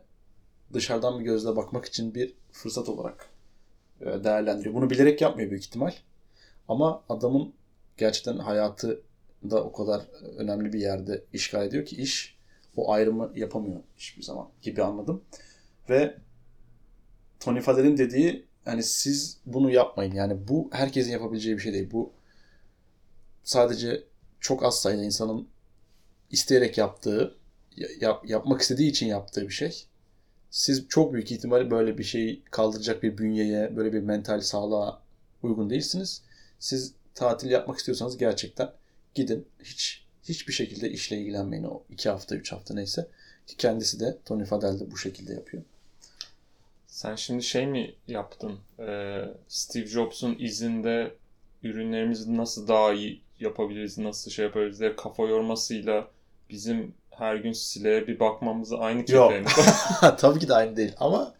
dışarıdan 0.73 1.19
bir 1.19 1.25
gözle 1.25 1.55
bakmak 1.55 1.85
için 1.85 2.15
bir 2.15 2.33
fırsat 2.51 2.89
olarak 2.89 3.29
e, 4.01 4.05
değerlendiriyor. 4.05 4.75
Bunu 4.75 4.89
bilerek 4.89 5.21
yapmıyor 5.21 5.49
büyük 5.49 5.63
ihtimal. 5.63 5.93
Ama 6.67 7.03
adamın 7.09 7.53
gerçekten 7.97 8.37
hayatı 8.37 9.01
da 9.49 9.63
o 9.63 9.71
kadar 9.71 10.01
önemli 10.37 10.73
bir 10.73 10.79
yerde 10.79 11.23
işgal 11.33 11.65
ediyor 11.65 11.85
ki 11.85 11.95
iş 11.95 12.37
o 12.75 12.91
ayrımı 12.91 13.31
yapamıyor 13.35 13.79
hiçbir 13.97 14.23
zaman 14.23 14.49
gibi 14.61 14.83
anladım. 14.83 15.21
Ve 15.89 16.17
Tony 17.39 17.61
Fadell'in 17.61 17.97
dediği 17.97 18.45
yani 18.65 18.83
siz 18.83 19.37
bunu 19.45 19.71
yapmayın. 19.71 20.13
Yani 20.13 20.47
bu 20.47 20.69
herkesin 20.71 21.11
yapabileceği 21.11 21.57
bir 21.57 21.61
şey 21.61 21.73
değil. 21.73 21.91
Bu 21.91 22.11
sadece 23.43 24.03
çok 24.39 24.63
az 24.63 24.79
sayıda 24.79 25.03
insanın 25.03 25.47
isteyerek 26.31 26.77
yaptığı, 26.77 27.35
yap, 28.01 28.29
yapmak 28.29 28.61
istediği 28.61 28.89
için 28.89 29.07
yaptığı 29.07 29.41
bir 29.41 29.53
şey. 29.53 29.85
Siz 30.49 30.87
çok 30.89 31.13
büyük 31.13 31.31
ihtimalle 31.31 31.71
böyle 31.71 31.97
bir 31.97 32.03
şey 32.03 32.41
kaldıracak 32.51 33.03
bir 33.03 33.17
bünyeye, 33.17 33.75
böyle 33.75 33.93
bir 33.93 33.99
mental 33.99 34.41
sağlığa 34.41 35.01
uygun 35.43 35.69
değilsiniz. 35.69 36.21
Siz 36.59 36.93
tatil 37.15 37.51
yapmak 37.51 37.77
istiyorsanız 37.77 38.17
gerçekten 38.17 38.71
gidin. 39.13 39.47
Hiç 39.63 40.05
hiçbir 40.23 40.53
şekilde 40.53 40.89
işle 40.89 41.17
ilgilenmeyin 41.17 41.63
o 41.63 41.83
iki 41.89 42.09
hafta, 42.09 42.35
üç 42.35 42.51
hafta 42.51 42.73
neyse. 42.73 43.07
Ki 43.47 43.57
kendisi 43.57 43.99
de 43.99 44.17
Tony 44.25 44.45
Fadell 44.45 44.79
de 44.79 44.91
bu 44.91 44.97
şekilde 44.97 45.33
yapıyor. 45.33 45.63
Sen 46.87 47.15
şimdi 47.15 47.43
şey 47.43 47.67
mi 47.67 47.95
yaptın? 48.07 48.59
Ee, 48.79 49.23
Steve 49.47 49.85
Jobs'un 49.85 50.35
izinde 50.39 51.15
ürünlerimizi 51.63 52.37
nasıl 52.37 52.67
daha 52.67 52.93
iyi 52.93 53.21
yapabiliriz, 53.39 53.97
nasıl 53.97 54.31
şey 54.31 54.45
yapabiliriz 54.45 54.79
diye 54.79 54.95
kafa 54.95 55.23
yormasıyla 55.23 56.07
bizim 56.49 56.93
her 57.09 57.35
gün 57.35 57.51
sileye 57.51 58.07
bir 58.07 58.19
bakmamızı 58.19 58.77
aynı 58.77 59.05
kefeye 59.05 59.41
mi? 59.41 59.47
Tabii 60.17 60.39
ki 60.39 60.47
de 60.47 60.53
aynı 60.53 60.77
değil 60.77 60.93
ama 60.99 61.33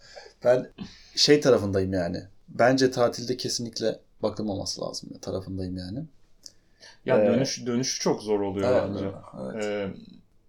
ben 0.43 0.69
şey 1.15 1.41
tarafındayım 1.41 1.93
yani. 1.93 2.23
Bence 2.49 2.91
tatilde 2.91 3.37
kesinlikle 3.37 3.99
bakılmaması 4.23 4.81
lazım 4.81 5.09
tarafındayım 5.21 5.77
yani. 5.77 6.03
Ya 7.05 7.23
ee, 7.23 7.27
dönüş 7.27 7.65
dönüşü 7.65 7.99
çok 7.99 8.21
zor 8.21 8.39
oluyor 8.39 8.71
evet, 8.71 8.83
bence. 8.89 9.05
Evet. 9.41 9.65
Ee, 9.65 9.89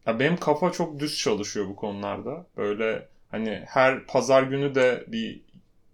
ya 0.07 0.19
benim 0.19 0.37
kafa 0.37 0.73
çok 0.73 0.99
düz 0.99 1.19
çalışıyor 1.19 1.69
bu 1.69 1.77
konularda. 1.77 2.47
Böyle 2.57 3.07
hani 3.31 3.63
her 3.67 4.07
pazar 4.07 4.43
günü 4.43 4.75
de 4.75 5.05
bir 5.09 5.41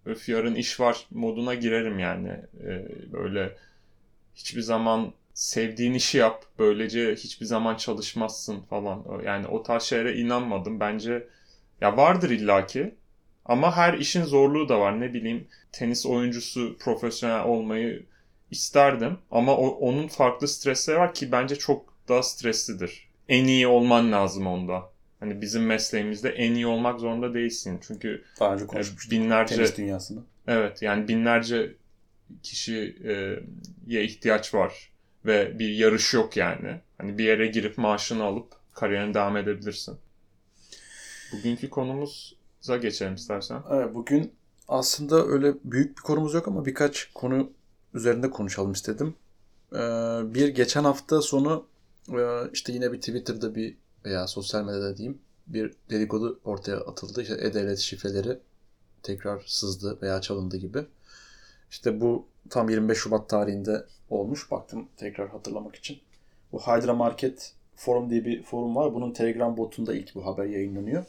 öf 0.06 0.28
yarın 0.28 0.54
iş 0.54 0.80
var 0.80 1.06
moduna 1.10 1.54
girerim 1.54 1.98
yani. 1.98 2.40
Ee, 2.64 2.88
böyle 3.12 3.56
hiçbir 4.34 4.62
zaman 4.62 5.12
sevdiğin 5.34 5.94
işi 5.94 6.18
yap. 6.18 6.44
Böylece 6.58 7.14
hiçbir 7.14 7.46
zaman 7.46 7.76
çalışmazsın 7.76 8.60
falan. 8.60 9.04
Yani 9.24 9.46
o 9.46 9.62
tarz 9.62 9.82
şeylere 9.82 10.16
inanmadım. 10.16 10.80
Bence 10.80 11.26
ya 11.80 11.96
vardır 11.96 12.30
illaki. 12.30 12.94
Ama 13.44 13.76
her 13.76 13.94
işin 13.94 14.24
zorluğu 14.24 14.68
da 14.68 14.80
var. 14.80 15.00
Ne 15.00 15.14
bileyim 15.14 15.46
tenis 15.72 16.06
oyuncusu 16.06 16.76
profesyonel 16.78 17.44
olmayı 17.44 18.06
isterdim. 18.50 19.18
Ama 19.30 19.56
o, 19.56 19.66
onun 19.66 20.08
farklı 20.08 20.48
stresleri 20.48 20.98
var 20.98 21.14
ki 21.14 21.32
bence 21.32 21.56
çok 21.56 21.94
daha 22.08 22.22
streslidir. 22.22 23.08
En 23.28 23.44
iyi 23.44 23.66
olman 23.66 24.12
lazım 24.12 24.46
onda. 24.46 24.82
Hani 25.20 25.40
bizim 25.40 25.66
mesleğimizde 25.66 26.28
en 26.30 26.54
iyi 26.54 26.66
olmak 26.66 27.00
zorunda 27.00 27.34
değilsin. 27.34 27.80
Çünkü 27.86 28.24
Daha 28.40 28.54
önce 28.54 28.66
konuşmuştuk. 28.66 29.12
binlerce 29.12 29.56
tenis 29.56 29.76
dünyasını. 29.76 30.20
Evet 30.46 30.82
yani 30.82 31.08
binlerce 31.08 31.74
kişiye 32.42 32.94
ihtiyaç 33.86 34.54
var 34.54 34.93
ve 35.26 35.58
bir 35.58 35.68
yarış 35.68 36.14
yok 36.14 36.36
yani. 36.36 36.80
Hani 36.98 37.18
bir 37.18 37.24
yere 37.24 37.46
girip 37.46 37.78
maaşını 37.78 38.24
alıp 38.24 38.46
kariyerine 38.72 39.14
devam 39.14 39.36
edebilirsin. 39.36 39.96
Bugünkü 41.32 41.70
konumuza 41.70 42.76
geçelim 42.82 43.14
istersen. 43.14 43.62
Evet 43.70 43.94
bugün 43.94 44.32
aslında 44.68 45.26
öyle 45.26 45.54
büyük 45.64 45.96
bir 45.98 46.02
konumuz 46.02 46.34
yok 46.34 46.48
ama 46.48 46.66
birkaç 46.66 47.10
konu 47.14 47.52
üzerinde 47.94 48.30
konuşalım 48.30 48.72
istedim. 48.72 49.14
Ee, 49.72 49.78
bir 50.34 50.48
geçen 50.48 50.84
hafta 50.84 51.22
sonu 51.22 51.66
e, 52.08 52.50
işte 52.52 52.72
yine 52.72 52.92
bir 52.92 53.00
Twitter'da 53.00 53.54
bir 53.54 53.76
veya 54.04 54.26
sosyal 54.26 54.64
medyada 54.64 54.96
diyeyim 54.96 55.18
bir 55.46 55.72
dedikodu 55.90 56.40
ortaya 56.44 56.76
atıldı. 56.76 57.22
İşte 57.22 57.34
e-devlet 57.34 57.78
şifreleri 57.78 58.38
tekrar 59.02 59.42
sızdı 59.46 59.98
veya 60.02 60.20
çalındı 60.20 60.56
gibi. 60.56 60.86
İşte 61.70 62.00
bu 62.00 62.26
tam 62.50 62.68
25 62.68 62.98
Şubat 62.98 63.28
tarihinde 63.28 63.84
olmuş. 64.10 64.50
Baktım 64.50 64.88
tekrar 64.96 65.28
hatırlamak 65.28 65.76
için. 65.76 65.98
Bu 66.52 66.60
Hydra 66.60 66.94
Market 66.94 67.52
Forum 67.76 68.10
diye 68.10 68.24
bir 68.24 68.42
forum 68.42 68.76
var. 68.76 68.94
Bunun 68.94 69.12
Telegram 69.12 69.56
botunda 69.56 69.94
ilk 69.94 70.14
bu 70.14 70.26
haber 70.26 70.44
yayınlanıyor. 70.44 71.04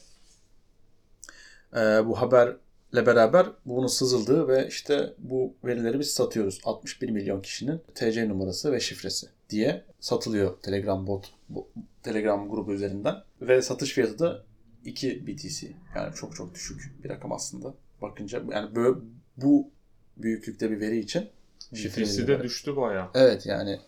Ee, 1.75 1.79
bu 1.79 2.21
haberle 2.21 3.05
beraber 3.05 3.47
bunun 3.65 3.87
sızıldığı 3.87 4.47
ve 4.47 4.67
işte 4.67 5.13
bu 5.17 5.53
verileri 5.65 5.99
biz 5.99 6.13
satıyoruz. 6.13 6.61
61 6.63 7.09
milyon 7.09 7.41
kişinin 7.41 7.81
TC 7.95 8.29
numarası 8.29 8.71
ve 8.71 8.79
şifresi 8.79 9.27
diye 9.49 9.83
satılıyor 9.99 10.61
Telegram 10.61 11.07
bot 11.07 11.33
bu 11.49 11.67
Telegram 12.03 12.49
grubu 12.49 12.73
üzerinden 12.73 13.15
ve 13.41 13.61
satış 13.61 13.93
fiyatı 13.93 14.19
da 14.19 14.43
2 14.85 15.27
BTC. 15.27 15.67
Yani 15.95 16.15
çok 16.15 16.35
çok 16.35 16.55
düşük 16.55 17.03
bir 17.03 17.09
rakam 17.09 17.31
aslında. 17.31 17.73
Bakınca 18.01 18.43
yani 18.51 18.75
böyle 18.75 18.97
bu 19.37 19.69
büyüklükte 20.17 20.71
bir 20.71 20.79
veri 20.79 20.99
için 20.99 21.29
şifresi 21.73 22.27
de 22.27 22.43
düştü 22.43 22.75
baya. 22.75 23.11
Evet 23.13 23.45
yani 23.45 23.79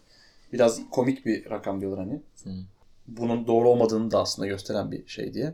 biraz 0.53 0.89
komik 0.91 1.25
bir 1.25 1.49
rakam 1.49 1.81
diyorlar 1.81 1.99
hani. 1.99 2.21
Hı. 2.43 2.49
Bunun 3.07 3.47
doğru 3.47 3.69
olmadığını 3.69 4.11
da 4.11 4.21
aslında 4.21 4.47
gösteren 4.47 4.91
bir 4.91 5.07
şey 5.07 5.33
diye. 5.33 5.53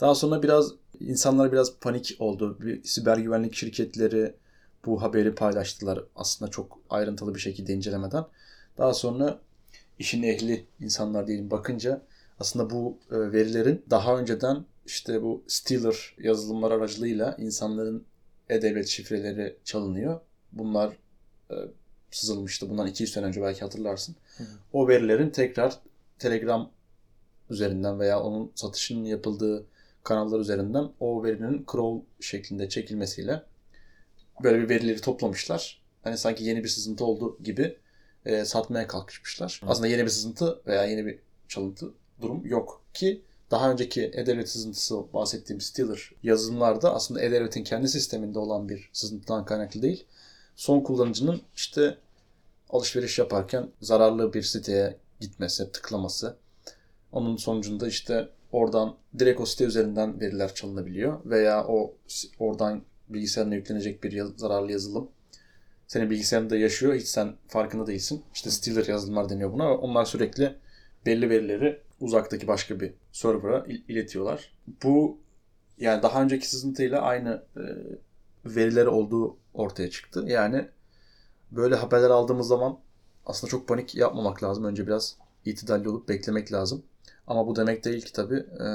Daha 0.00 0.14
sonra 0.14 0.42
biraz 0.42 0.72
insanlar 1.00 1.52
biraz 1.52 1.78
panik 1.80 2.16
oldu. 2.18 2.58
Bir 2.60 2.82
siber 2.84 3.16
güvenlik 3.16 3.54
şirketleri 3.54 4.34
bu 4.86 5.02
haberi 5.02 5.34
paylaştılar 5.34 6.04
aslında 6.16 6.50
çok 6.50 6.78
ayrıntılı 6.90 7.34
bir 7.34 7.40
şekilde 7.40 7.72
incelemeden. 7.72 8.24
Daha 8.78 8.94
sonra 8.94 9.38
işin 9.98 10.22
ehli 10.22 10.66
insanlar 10.80 11.26
diyelim 11.26 11.50
bakınca 11.50 12.02
aslında 12.40 12.70
bu 12.70 12.98
e, 13.10 13.32
verilerin 13.32 13.84
daha 13.90 14.18
önceden 14.18 14.64
işte 14.86 15.22
bu 15.22 15.42
Stealer 15.48 16.14
yazılımlar 16.18 16.70
aracılığıyla 16.70 17.36
insanların 17.38 18.04
e-devlet 18.52 18.88
şifreleri 18.88 19.56
çalınıyor. 19.64 20.20
Bunlar 20.52 20.96
e, 21.50 21.54
sızılmıştı. 22.10 22.70
Bundan 22.70 22.86
200 22.86 23.12
sene 23.12 23.26
önce 23.26 23.42
belki 23.42 23.60
hatırlarsın. 23.60 24.16
Hı. 24.36 24.44
O 24.72 24.88
verilerin 24.88 25.30
tekrar 25.30 25.78
Telegram 26.18 26.70
üzerinden 27.50 28.00
veya 28.00 28.20
onun 28.20 28.52
satışının 28.54 29.04
yapıldığı 29.04 29.66
kanallar 30.04 30.40
üzerinden 30.40 30.90
o 31.00 31.24
verinin 31.24 31.66
crawl 31.72 32.04
şeklinde 32.20 32.68
çekilmesiyle 32.68 33.42
böyle 34.42 34.58
bir 34.58 34.68
verileri 34.68 35.00
toplamışlar. 35.00 35.82
Hani 36.04 36.18
sanki 36.18 36.44
yeni 36.44 36.64
bir 36.64 36.68
sızıntı 36.68 37.04
oldu 37.04 37.38
gibi 37.42 37.78
e, 38.26 38.44
satmaya 38.44 38.86
kalkışmışlar. 38.86 39.60
Hı. 39.62 39.70
Aslında 39.70 39.88
yeni 39.88 40.02
bir 40.02 40.08
sızıntı 40.08 40.62
veya 40.66 40.84
yeni 40.84 41.06
bir 41.06 41.18
çalıntı 41.48 41.94
durum 42.20 42.46
yok 42.46 42.84
ki 42.94 43.22
daha 43.52 43.70
önceki 43.70 44.10
E-Devlet 44.14 44.48
sızıntısı 44.48 45.12
bahsettiğim 45.12 45.60
Stealer 45.60 46.10
yazılımlarda 46.22 46.94
aslında 46.94 47.22
E-Devlet'in 47.22 47.64
kendi 47.64 47.88
sisteminde 47.88 48.38
olan 48.38 48.68
bir 48.68 48.90
sızıntıdan 48.92 49.44
kaynaklı 49.44 49.82
değil. 49.82 50.06
Son 50.56 50.80
kullanıcının 50.80 51.42
işte 51.56 51.98
alışveriş 52.70 53.18
yaparken 53.18 53.68
zararlı 53.80 54.32
bir 54.32 54.42
siteye 54.42 54.96
gitmesi, 55.20 55.72
tıklaması. 55.72 56.36
Onun 57.12 57.36
sonucunda 57.36 57.88
işte 57.88 58.28
oradan 58.52 58.96
direkt 59.18 59.40
o 59.40 59.46
site 59.46 59.64
üzerinden 59.64 60.20
veriler 60.20 60.54
çalınabiliyor 60.54 61.24
veya 61.24 61.66
o 61.66 61.94
oradan 62.38 62.82
bilgisayarına 63.08 63.54
yüklenecek 63.54 64.04
bir 64.04 64.12
yaz, 64.12 64.30
zararlı 64.36 64.72
yazılım 64.72 65.08
senin 65.92 66.10
bilgisayarında 66.10 66.56
yaşıyor. 66.56 66.94
Hiç 66.94 67.06
sen 67.06 67.34
farkında 67.48 67.86
değilsin. 67.86 68.22
İşte 68.34 68.50
Stealer 68.50 68.86
yazılımlar 68.86 69.28
deniyor 69.28 69.52
buna. 69.52 69.74
Onlar 69.74 70.04
sürekli 70.04 70.54
belli 71.06 71.30
verileri 71.30 71.80
uzaktaki 72.02 72.46
başka 72.48 72.80
bir 72.80 72.94
server'a 73.12 73.66
iletiyorlar. 73.66 74.52
Bu 74.82 75.18
yani 75.78 76.02
daha 76.02 76.22
önceki 76.22 76.48
sızıntıyla 76.48 77.00
aynı 77.00 77.42
e, 77.56 77.62
verileri 78.44 78.88
olduğu 78.88 79.36
ortaya 79.54 79.90
çıktı. 79.90 80.24
Yani 80.26 80.68
böyle 81.50 81.74
haberler 81.74 82.10
aldığımız 82.10 82.48
zaman 82.48 82.78
aslında 83.26 83.50
çok 83.50 83.68
panik 83.68 83.94
yapmamak 83.94 84.42
lazım. 84.42 84.64
Önce 84.64 84.86
biraz 84.86 85.16
itidalli 85.44 85.88
olup 85.88 86.08
beklemek 86.08 86.52
lazım. 86.52 86.82
Ama 87.26 87.46
bu 87.46 87.56
demek 87.56 87.84
değil 87.84 88.04
ki 88.04 88.12
tabii 88.12 88.46
e, 88.64 88.66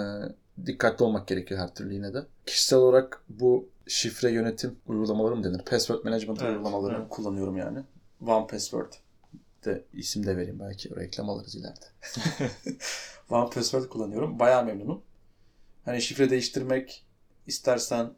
dikkatli 0.66 1.06
olmak 1.06 1.28
gerekiyor 1.28 1.60
her 1.60 1.76
türlü 1.76 1.94
yine 1.94 2.14
de. 2.14 2.26
Kişisel 2.46 2.80
olarak 2.80 3.24
bu 3.30 3.70
şifre 3.88 4.32
yönetim 4.32 4.76
uygulamaları 4.88 5.36
mı 5.36 5.44
denir? 5.44 5.66
Password 5.66 6.04
management 6.04 6.42
evet, 6.42 6.52
uygulamalarını 6.52 6.98
evet. 6.98 7.10
kullanıyorum 7.10 7.58
yani. 7.58 7.80
One 8.28 8.48
Password 8.48 8.94
de 9.68 9.84
isim 9.94 10.26
de 10.26 10.38
vereyim 10.38 10.60
belki 10.60 10.96
reklam 10.96 11.30
alırız 11.30 11.56
ileride. 11.56 11.86
One 13.30 13.50
Password 13.50 13.90
kullanıyorum. 13.90 14.40
Bayağı 14.40 14.66
memnunum. 14.66 15.02
Hani 15.86 16.02
şifre 16.02 16.30
değiştirmek 16.30 17.06
istersen 17.48 18.14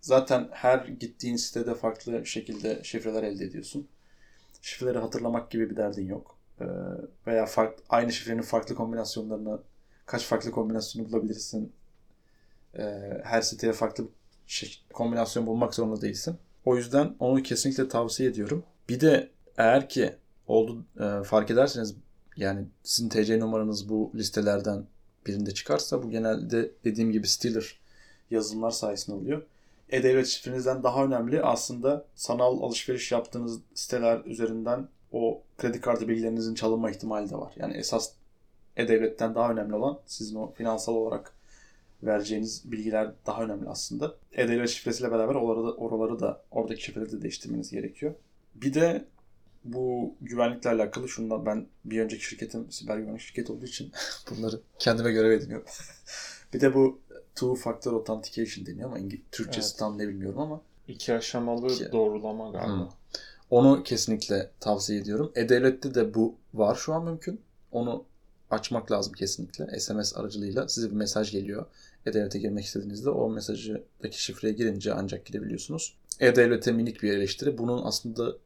zaten 0.00 0.48
her 0.52 0.78
gittiğin 0.86 1.36
sitede 1.36 1.74
farklı 1.74 2.26
şekilde 2.26 2.84
şifreler 2.84 3.22
elde 3.22 3.44
ediyorsun. 3.44 3.88
Şifreleri 4.62 4.98
hatırlamak 4.98 5.50
gibi 5.50 5.70
bir 5.70 5.76
derdin 5.76 6.06
yok. 6.06 6.38
Ee, 6.60 6.64
veya 7.26 7.46
farklı, 7.46 7.84
aynı 7.88 8.12
şifrenin 8.12 8.42
farklı 8.42 8.74
kombinasyonlarını 8.74 9.60
kaç 10.06 10.24
farklı 10.24 10.50
kombinasyonu 10.50 11.08
bulabilirsin. 11.12 11.72
Ee, 12.78 13.20
her 13.24 13.42
siteye 13.42 13.72
farklı 13.72 14.08
şey, 14.46 14.82
kombinasyon 14.92 15.46
bulmak 15.46 15.74
zorunda 15.74 16.00
değilsin. 16.00 16.36
O 16.64 16.76
yüzden 16.76 17.14
onu 17.18 17.42
kesinlikle 17.42 17.88
tavsiye 17.88 18.28
ediyorum. 18.28 18.64
Bir 18.88 19.00
de 19.00 19.30
eğer 19.56 19.88
ki 19.88 20.16
oldu 20.46 20.84
e, 21.00 21.22
fark 21.22 21.50
ederseniz 21.50 21.94
yani 22.36 22.64
sizin 22.82 23.08
TC 23.08 23.40
numaranız 23.40 23.88
bu 23.88 24.12
listelerden 24.14 24.84
birinde 25.26 25.54
çıkarsa 25.54 26.02
bu 26.02 26.10
genelde 26.10 26.70
dediğim 26.84 27.12
gibi 27.12 27.28
Stealer 27.28 27.80
yazılımlar 28.30 28.70
sayesinde 28.70 29.16
oluyor. 29.16 29.42
E-Devlet 29.90 30.26
şifrenizden 30.26 30.82
daha 30.82 31.04
önemli 31.04 31.42
aslında 31.42 32.04
sanal 32.14 32.62
alışveriş 32.62 33.12
yaptığınız 33.12 33.60
siteler 33.74 34.24
üzerinden 34.24 34.88
o 35.12 35.42
kredi 35.58 35.80
kartı 35.80 36.08
bilgilerinizin 36.08 36.54
çalınma 36.54 36.90
ihtimali 36.90 37.30
de 37.30 37.36
var. 37.36 37.52
Yani 37.56 37.74
esas 37.74 38.12
E-Devlet'ten 38.76 39.34
daha 39.34 39.52
önemli 39.52 39.74
olan 39.74 39.98
sizin 40.06 40.36
o 40.36 40.52
finansal 40.52 40.94
olarak 40.94 41.32
vereceğiniz 42.02 42.72
bilgiler 42.72 43.10
daha 43.26 43.42
önemli 43.42 43.68
aslında. 43.68 44.14
E-Devlet 44.32 44.68
şifresiyle 44.68 45.10
beraber 45.10 45.34
oraları 45.34 45.74
oraları 45.76 46.20
da 46.20 46.42
oradaki 46.50 46.82
şifreleri 46.82 47.12
de 47.12 47.22
değiştirmeniz 47.22 47.70
gerekiyor. 47.70 48.14
Bir 48.54 48.74
de 48.74 49.04
bu 49.64 50.14
güvenlikle 50.20 50.70
alakalı 50.70 51.08
şundan 51.08 51.46
ben 51.46 51.66
bir 51.84 52.00
önceki 52.00 52.24
şirketim 52.24 52.72
siber 52.72 52.98
güvenlik 52.98 53.20
şirketi 53.20 53.52
olduğu 53.52 53.64
için 53.64 53.92
bunları 54.30 54.60
kendime 54.78 55.12
görev 55.12 55.30
ediniyorum. 55.30 55.66
bir 56.54 56.60
de 56.60 56.74
bu 56.74 57.00
two 57.34 57.54
factor 57.54 57.92
authentication 57.92 58.66
deniyor 58.66 58.88
ama 58.88 58.98
İngiliz, 58.98 59.24
Türkçesi 59.32 59.68
evet. 59.68 59.78
tam 59.78 59.98
ne 59.98 60.08
bilmiyorum 60.08 60.38
ama. 60.38 60.60
İki 60.88 61.14
aşamalı 61.14 61.72
İki. 61.72 61.92
doğrulama 61.92 62.50
galiba. 62.50 62.76
Hmm. 62.76 62.88
Onu 63.50 63.82
kesinlikle 63.82 64.50
tavsiye 64.60 65.00
ediyorum. 65.00 65.32
E-Devlet'te 65.34 65.94
de 65.94 66.14
bu 66.14 66.34
var 66.54 66.74
şu 66.74 66.94
an 66.94 67.04
mümkün. 67.04 67.40
Onu 67.72 68.04
açmak 68.50 68.92
lazım 68.92 69.12
kesinlikle. 69.12 69.80
SMS 69.80 70.16
aracılığıyla 70.16 70.68
size 70.68 70.90
bir 70.90 70.96
mesaj 70.96 71.32
geliyor. 71.32 71.66
E-Devlet'e 72.06 72.38
girmek 72.38 72.64
istediğinizde 72.64 73.10
o 73.10 73.30
mesajdaki 73.30 74.22
şifreye 74.22 74.54
girince 74.54 74.92
ancak 74.92 75.26
girebiliyorsunuz. 75.26 75.96
E-Devlet'e 76.20 76.72
minik 76.72 77.02
bir 77.02 77.12
eleştiri. 77.12 77.58
Bunun 77.58 77.84
aslında 77.84 78.36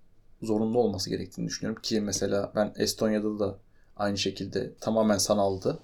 zorunlu 0.42 0.78
olması 0.78 1.10
gerektiğini 1.10 1.46
düşünüyorum. 1.46 1.82
Ki 1.82 2.00
mesela 2.00 2.52
ben 2.54 2.74
Estonya'da 2.76 3.38
da 3.38 3.58
aynı 3.96 4.18
şekilde 4.18 4.74
tamamen 4.80 5.18
sanaldı 5.18 5.78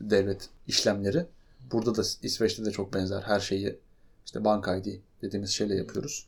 devlet 0.00 0.48
işlemleri. 0.66 1.26
Burada 1.72 1.96
da 1.96 2.02
İsveç'te 2.22 2.64
de 2.64 2.70
çok 2.70 2.94
benzer 2.94 3.22
her 3.22 3.40
şeyi 3.40 3.78
işte 4.26 4.44
bank 4.44 4.68
ID 4.68 5.00
dediğimiz 5.22 5.50
şeyle 5.50 5.74
yapıyoruz. 5.74 6.26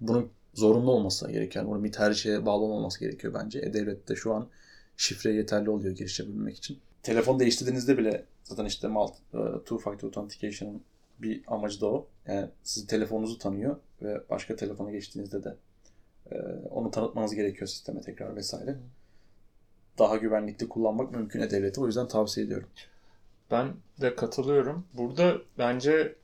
Bunun 0.00 0.30
zorunlu 0.54 0.90
olması 0.90 1.32
gerekiyor. 1.32 1.64
Yani 1.64 1.72
bunun 1.72 1.84
bir 1.84 1.92
tercihe 1.92 2.46
bağlı 2.46 2.64
olmaması 2.64 3.00
gerekiyor 3.00 3.34
bence. 3.34 3.58
E-Devlet'te 3.58 4.16
şu 4.16 4.34
an 4.34 4.48
şifre 4.96 5.32
yeterli 5.32 5.70
oluyor 5.70 5.96
giriş 5.96 6.20
için. 6.52 6.78
Telefon 7.02 7.40
değiştirdiğinizde 7.40 7.98
bile 7.98 8.24
zaten 8.44 8.64
işte 8.64 8.88
e, 8.88 9.38
two 9.58 9.78
factor 9.78 10.08
authentication'ın 10.08 10.82
bir 11.18 11.42
amacı 11.46 11.80
da 11.80 11.86
o. 11.86 12.06
Yani 12.26 12.48
sizin 12.62 12.86
telefonunuzu 12.86 13.38
tanıyor 13.38 13.76
ve 14.02 14.22
başka 14.30 14.56
telefona 14.56 14.90
geçtiğinizde 14.90 15.44
de 15.44 15.56
e, 16.32 16.36
onu 16.70 16.90
tanıtmanız 16.90 17.34
gerekiyor 17.34 17.66
sisteme 17.66 18.00
tekrar 18.00 18.36
vesaire. 18.36 18.76
Daha 19.98 20.16
güvenlikli 20.16 20.68
kullanmak 20.68 21.12
mümkün 21.12 21.40
e-devleti. 21.40 21.80
O 21.80 21.86
yüzden 21.86 22.08
tavsiye 22.08 22.46
ediyorum. 22.46 22.68
Ben 23.50 23.72
de 24.00 24.14
katılıyorum. 24.14 24.86
Burada 24.94 25.36
bence 25.58 26.14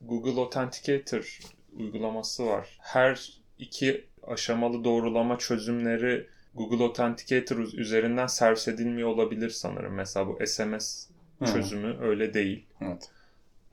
Google 0.00 0.40
Authenticator 0.40 1.38
uygulaması 1.78 2.46
var. 2.46 2.78
Her 2.80 3.40
iki 3.58 4.04
aşamalı 4.26 4.84
doğrulama 4.84 5.38
çözümleri 5.38 6.26
Google 6.54 6.84
Authenticator 6.84 7.56
üzerinden 7.56 8.26
servis 8.26 8.68
edilmiyor 8.68 9.08
olabilir 9.08 9.50
sanırım. 9.50 9.94
Mesela 9.94 10.26
bu 10.26 10.46
SMS 10.46 11.08
çözümü 11.52 11.96
Hı. 11.96 12.02
öyle 12.02 12.34
değil. 12.34 12.66
Evet. 12.80 13.10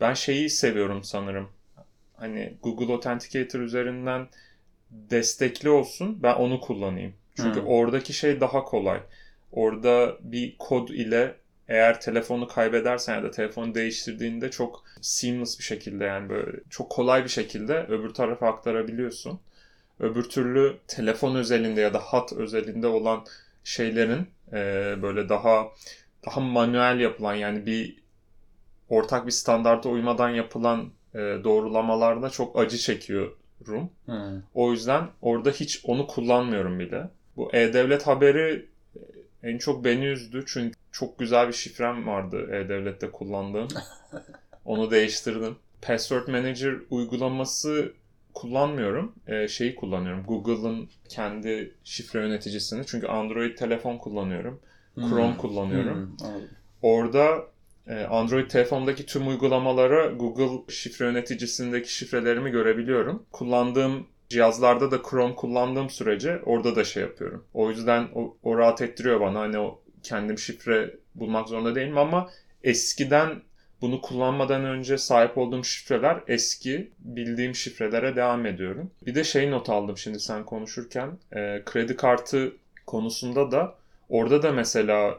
Ben 0.01 0.13
şeyi 0.13 0.49
seviyorum 0.49 1.03
sanırım. 1.03 1.49
Hani 2.15 2.57
Google 2.63 2.93
Authenticator 2.93 3.59
üzerinden 3.59 4.27
destekli 4.91 5.69
olsun 5.69 6.23
ben 6.23 6.33
onu 6.33 6.61
kullanayım. 6.61 7.13
Çünkü 7.35 7.59
Hı. 7.59 7.63
oradaki 7.65 8.13
şey 8.13 8.41
daha 8.41 8.63
kolay. 8.63 8.99
Orada 9.51 10.17
bir 10.21 10.57
kod 10.57 10.89
ile 10.89 11.35
eğer 11.67 12.01
telefonu 12.01 12.47
kaybedersen 12.47 13.15
ya 13.15 13.23
da 13.23 13.31
telefonu 13.31 13.75
değiştirdiğinde 13.75 14.51
çok 14.51 14.83
seamless 15.01 15.59
bir 15.59 15.63
şekilde 15.63 16.03
yani 16.03 16.29
böyle 16.29 16.59
çok 16.69 16.89
kolay 16.89 17.23
bir 17.23 17.29
şekilde 17.29 17.73
öbür 17.73 18.09
tarafa 18.09 18.47
aktarabiliyorsun. 18.47 19.39
Öbür 19.99 20.23
türlü 20.23 20.77
telefon 20.87 21.35
özelinde 21.35 21.81
ya 21.81 21.93
da 21.93 21.99
hat 21.99 22.33
özelinde 22.33 22.87
olan 22.87 23.25
şeylerin 23.63 24.27
e, 24.51 24.55
böyle 25.01 25.29
daha 25.29 25.67
daha 26.25 26.39
manuel 26.41 26.99
yapılan 26.99 27.35
yani 27.35 27.65
bir 27.65 28.03
ortak 28.89 29.25
bir 29.25 29.31
standarta 29.31 29.89
uymadan 29.89 30.29
yapılan 30.29 30.91
e, 31.13 31.17
doğrulamalarda 31.19 32.29
çok 32.29 32.59
acı 32.59 32.77
çekiyorum. 33.59 33.89
Hmm. 34.05 34.41
O 34.53 34.71
yüzden 34.71 35.07
orada 35.21 35.49
hiç 35.49 35.81
onu 35.83 36.07
kullanmıyorum 36.07 36.79
bile. 36.79 37.09
Bu 37.37 37.49
E-Devlet 37.53 38.07
haberi 38.07 38.65
en 39.43 39.57
çok 39.57 39.85
beni 39.85 40.05
üzdü 40.05 40.43
çünkü 40.47 40.77
çok 40.91 41.19
güzel 41.19 41.47
bir 41.47 41.53
şifrem 41.53 42.07
vardı 42.07 42.49
E-Devlet'te 42.51 43.11
kullandığım. 43.11 43.67
Onu 44.65 44.91
değiştirdim. 44.91 45.55
Password 45.81 46.27
Manager 46.27 46.75
uygulaması 46.89 47.93
kullanmıyorum. 48.33 49.15
Ee, 49.27 49.47
şeyi 49.47 49.75
kullanıyorum. 49.75 50.23
Google'ın 50.23 50.89
kendi 51.09 51.73
şifre 51.83 52.19
yöneticisini. 52.19 52.85
Çünkü 52.85 53.07
Android 53.07 53.57
telefon 53.57 53.97
kullanıyorum. 53.97 54.59
Hmm. 54.95 55.09
Chrome 55.09 55.37
kullanıyorum. 55.37 56.17
Hmm. 56.19 56.27
Orada 56.81 57.25
e, 57.35 57.41
Android 58.09 58.49
telefondaki 58.49 59.05
tüm 59.05 59.27
uygulamalara 59.27 60.05
Google 60.07 60.73
şifre 60.73 61.05
yöneticisindeki 61.05 61.93
şifrelerimi 61.93 62.51
görebiliyorum. 62.51 63.25
Kullandığım 63.31 64.07
cihazlarda 64.29 64.91
da 64.91 65.01
Chrome 65.09 65.35
kullandığım 65.35 65.89
sürece 65.89 66.41
orada 66.45 66.75
da 66.75 66.83
şey 66.83 67.03
yapıyorum. 67.03 67.45
O 67.53 67.69
yüzden 67.69 68.07
o, 68.15 68.37
o 68.43 68.57
rahat 68.57 68.81
ettiriyor 68.81 69.21
bana. 69.21 69.39
Hani 69.39 69.59
o 69.59 69.81
kendim 70.03 70.37
şifre 70.37 70.95
bulmak 71.15 71.49
zorunda 71.49 71.75
değilim 71.75 71.97
ama 71.97 72.29
eskiden 72.63 73.41
bunu 73.81 74.01
kullanmadan 74.01 74.65
önce 74.65 74.97
sahip 74.97 75.37
olduğum 75.37 75.63
şifreler 75.63 76.23
eski 76.27 76.91
bildiğim 76.99 77.55
şifrelere 77.55 78.15
devam 78.15 78.45
ediyorum. 78.45 78.91
Bir 79.05 79.15
de 79.15 79.23
şey 79.23 79.51
not 79.51 79.69
aldım 79.69 79.97
şimdi 79.97 80.19
sen 80.19 80.45
konuşurken. 80.45 81.17
E, 81.31 81.61
kredi 81.65 81.95
kartı 81.95 82.53
konusunda 82.85 83.51
da 83.51 83.75
orada 84.09 84.43
da 84.43 84.51
mesela 84.51 85.17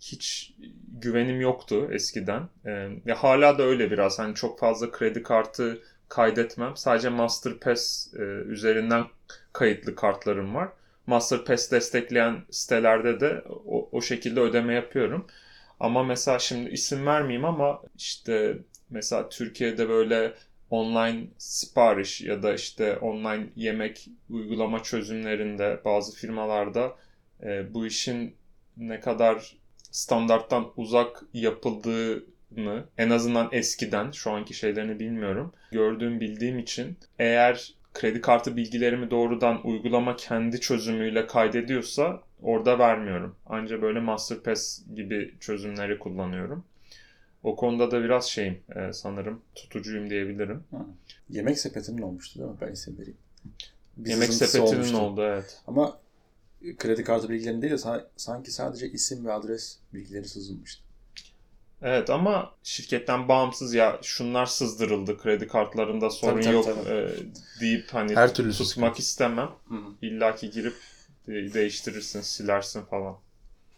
hiç 0.00 0.54
güvenim 1.00 1.40
yoktu 1.40 1.88
eskiden. 1.92 2.48
E, 2.66 2.88
ya 3.06 3.22
hala 3.22 3.58
da 3.58 3.62
öyle 3.62 3.90
biraz. 3.90 4.18
Hani 4.18 4.34
çok 4.34 4.58
fazla 4.58 4.90
kredi 4.90 5.22
kartı 5.22 5.82
kaydetmem. 6.08 6.76
Sadece 6.76 7.08
MasterPass 7.08 8.14
e, 8.14 8.22
üzerinden 8.22 9.04
kayıtlı 9.52 9.94
kartlarım 9.94 10.54
var. 10.54 10.68
MasterPass 11.06 11.70
destekleyen 11.70 12.42
sitelerde 12.50 13.20
de 13.20 13.42
o, 13.66 13.88
o 13.92 14.00
şekilde 14.00 14.40
ödeme 14.40 14.74
yapıyorum. 14.74 15.26
Ama 15.80 16.02
mesela 16.02 16.38
şimdi 16.38 16.70
isim 16.70 17.06
vermeyeyim 17.06 17.44
ama 17.44 17.82
işte 17.96 18.58
mesela 18.90 19.28
Türkiye'de 19.28 19.88
böyle 19.88 20.34
online 20.70 21.26
sipariş 21.38 22.20
ya 22.20 22.42
da 22.42 22.54
işte 22.54 22.96
online 22.96 23.46
yemek 23.56 24.08
uygulama 24.30 24.82
çözümlerinde 24.82 25.80
bazı 25.84 26.16
firmalarda 26.16 26.96
e, 27.42 27.74
bu 27.74 27.86
işin 27.86 28.36
ne 28.76 29.00
kadar 29.00 29.57
standarttan 29.90 30.66
uzak 30.76 31.22
yapıldığını 31.34 32.84
en 32.98 33.10
azından 33.10 33.48
eskiden 33.52 34.10
şu 34.10 34.30
anki 34.30 34.54
şeylerini 34.54 34.98
bilmiyorum 35.00 35.52
gördüğüm 35.72 36.20
bildiğim 36.20 36.58
için 36.58 36.96
eğer 37.18 37.74
kredi 37.94 38.20
kartı 38.20 38.56
bilgilerimi 38.56 39.10
doğrudan 39.10 39.66
uygulama 39.66 40.16
kendi 40.16 40.60
çözümüyle 40.60 41.26
kaydediyorsa 41.26 42.20
orada 42.42 42.78
vermiyorum. 42.78 43.34
Ancak 43.46 43.82
böyle 43.82 44.00
Masterpass 44.00 44.80
gibi 44.94 45.34
çözümleri 45.40 45.98
kullanıyorum. 45.98 46.64
O 47.42 47.56
konuda 47.56 47.90
da 47.90 48.02
biraz 48.04 48.24
şeyim 48.24 48.58
e, 48.76 48.92
sanırım 48.92 49.40
tutucuyum 49.54 50.10
diyebilirim. 50.10 50.64
Hı. 50.70 50.76
Yemek 51.30 51.58
sepetinin 51.58 52.02
olmuştu 52.02 52.38
değil 52.38 52.50
mi? 52.50 52.56
Ben 52.60 52.72
isim 52.72 52.98
vereyim. 52.98 53.18
Bir 53.96 54.10
Yemek 54.10 54.32
sepetinin 54.32 54.76
olmuştu. 54.76 54.98
oldu 54.98 55.22
evet. 55.22 55.60
Ama 55.66 55.98
kredi 56.78 57.04
kartı 57.04 57.28
bilgilerinde 57.28 57.62
değil 57.62 57.72
de 57.72 57.76
sa- 57.76 58.06
sanki 58.16 58.50
sadece 58.52 58.90
isim 58.90 59.26
ve 59.26 59.32
adres 59.32 59.78
bilgileri 59.94 60.28
sızılmıştı. 60.28 60.82
Evet 61.82 62.10
ama 62.10 62.54
şirketten 62.62 63.28
bağımsız 63.28 63.74
ya 63.74 63.98
şunlar 64.02 64.46
sızdırıldı 64.46 65.18
kredi 65.18 65.48
kartlarında 65.48 66.10
sorun 66.10 66.32
Tabii, 66.42 66.44
tabii, 66.44 66.54
yok 66.54 66.64
tabii. 66.64 66.88
e, 66.94 67.60
deyip 67.60 67.88
hani 67.94 68.16
Her 68.16 68.34
türlü 68.34 68.52
tutmak 68.52 68.68
sıkıntı. 68.68 69.02
istemem. 69.02 69.48
Hı 69.68 69.74
hı. 69.74 69.94
İlla 70.02 70.34
ki 70.36 70.50
girip 70.50 70.74
de- 71.26 71.54
değiştirirsin, 71.54 72.20
silersin 72.20 72.82
falan. 72.82 73.16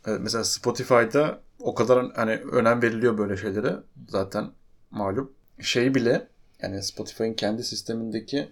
Evet, 0.06 0.20
mesela 0.22 0.44
Spotify'da 0.44 1.40
o 1.58 1.74
kadar 1.74 2.12
hani 2.12 2.32
önem 2.32 2.82
veriliyor 2.82 3.18
böyle 3.18 3.36
şeylere. 3.36 3.76
Zaten 4.08 4.50
malum. 4.90 5.32
Şey 5.60 5.94
bile 5.94 6.28
yani 6.62 6.82
Spotify'ın 6.82 7.34
kendi 7.34 7.64
sistemindeki 7.64 8.48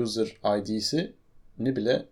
user 0.00 0.36
ID'sini 0.58 1.76
bile 1.76 2.06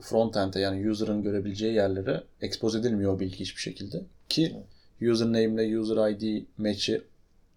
frontend'e 0.00 0.60
yani 0.60 0.90
user'ın 0.90 1.22
görebileceği 1.22 1.74
yerlere 1.74 2.24
expose 2.40 2.78
edilmiyor 2.78 3.14
o 3.14 3.20
bilgi 3.20 3.40
hiçbir 3.40 3.60
şekilde. 3.60 4.02
Ki 4.28 4.56
username 5.02 5.64
ile 5.64 5.78
user 5.78 6.10
ID 6.10 6.46
match'i 6.58 7.02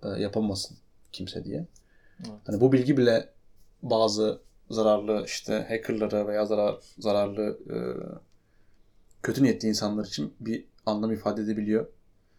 e, 0.03 0.07
yapamasın 0.09 0.77
kimse 1.11 1.45
diye. 1.45 1.65
Evet. 2.19 2.31
Hani 2.45 2.61
bu 2.61 2.71
bilgi 2.71 2.97
bile 2.97 3.29
bazı 3.83 4.39
zararlı 4.69 5.23
işte 5.25 5.65
hackerlara 5.69 6.27
veya 6.27 6.45
zarar, 6.45 6.75
zararlı 6.99 7.59
e, 7.69 7.77
kötü 9.23 9.43
niyetli 9.43 9.67
insanlar 9.67 10.05
için 10.05 10.33
bir 10.39 10.65
anlam 10.85 11.11
ifade 11.11 11.41
edebiliyor. 11.41 11.87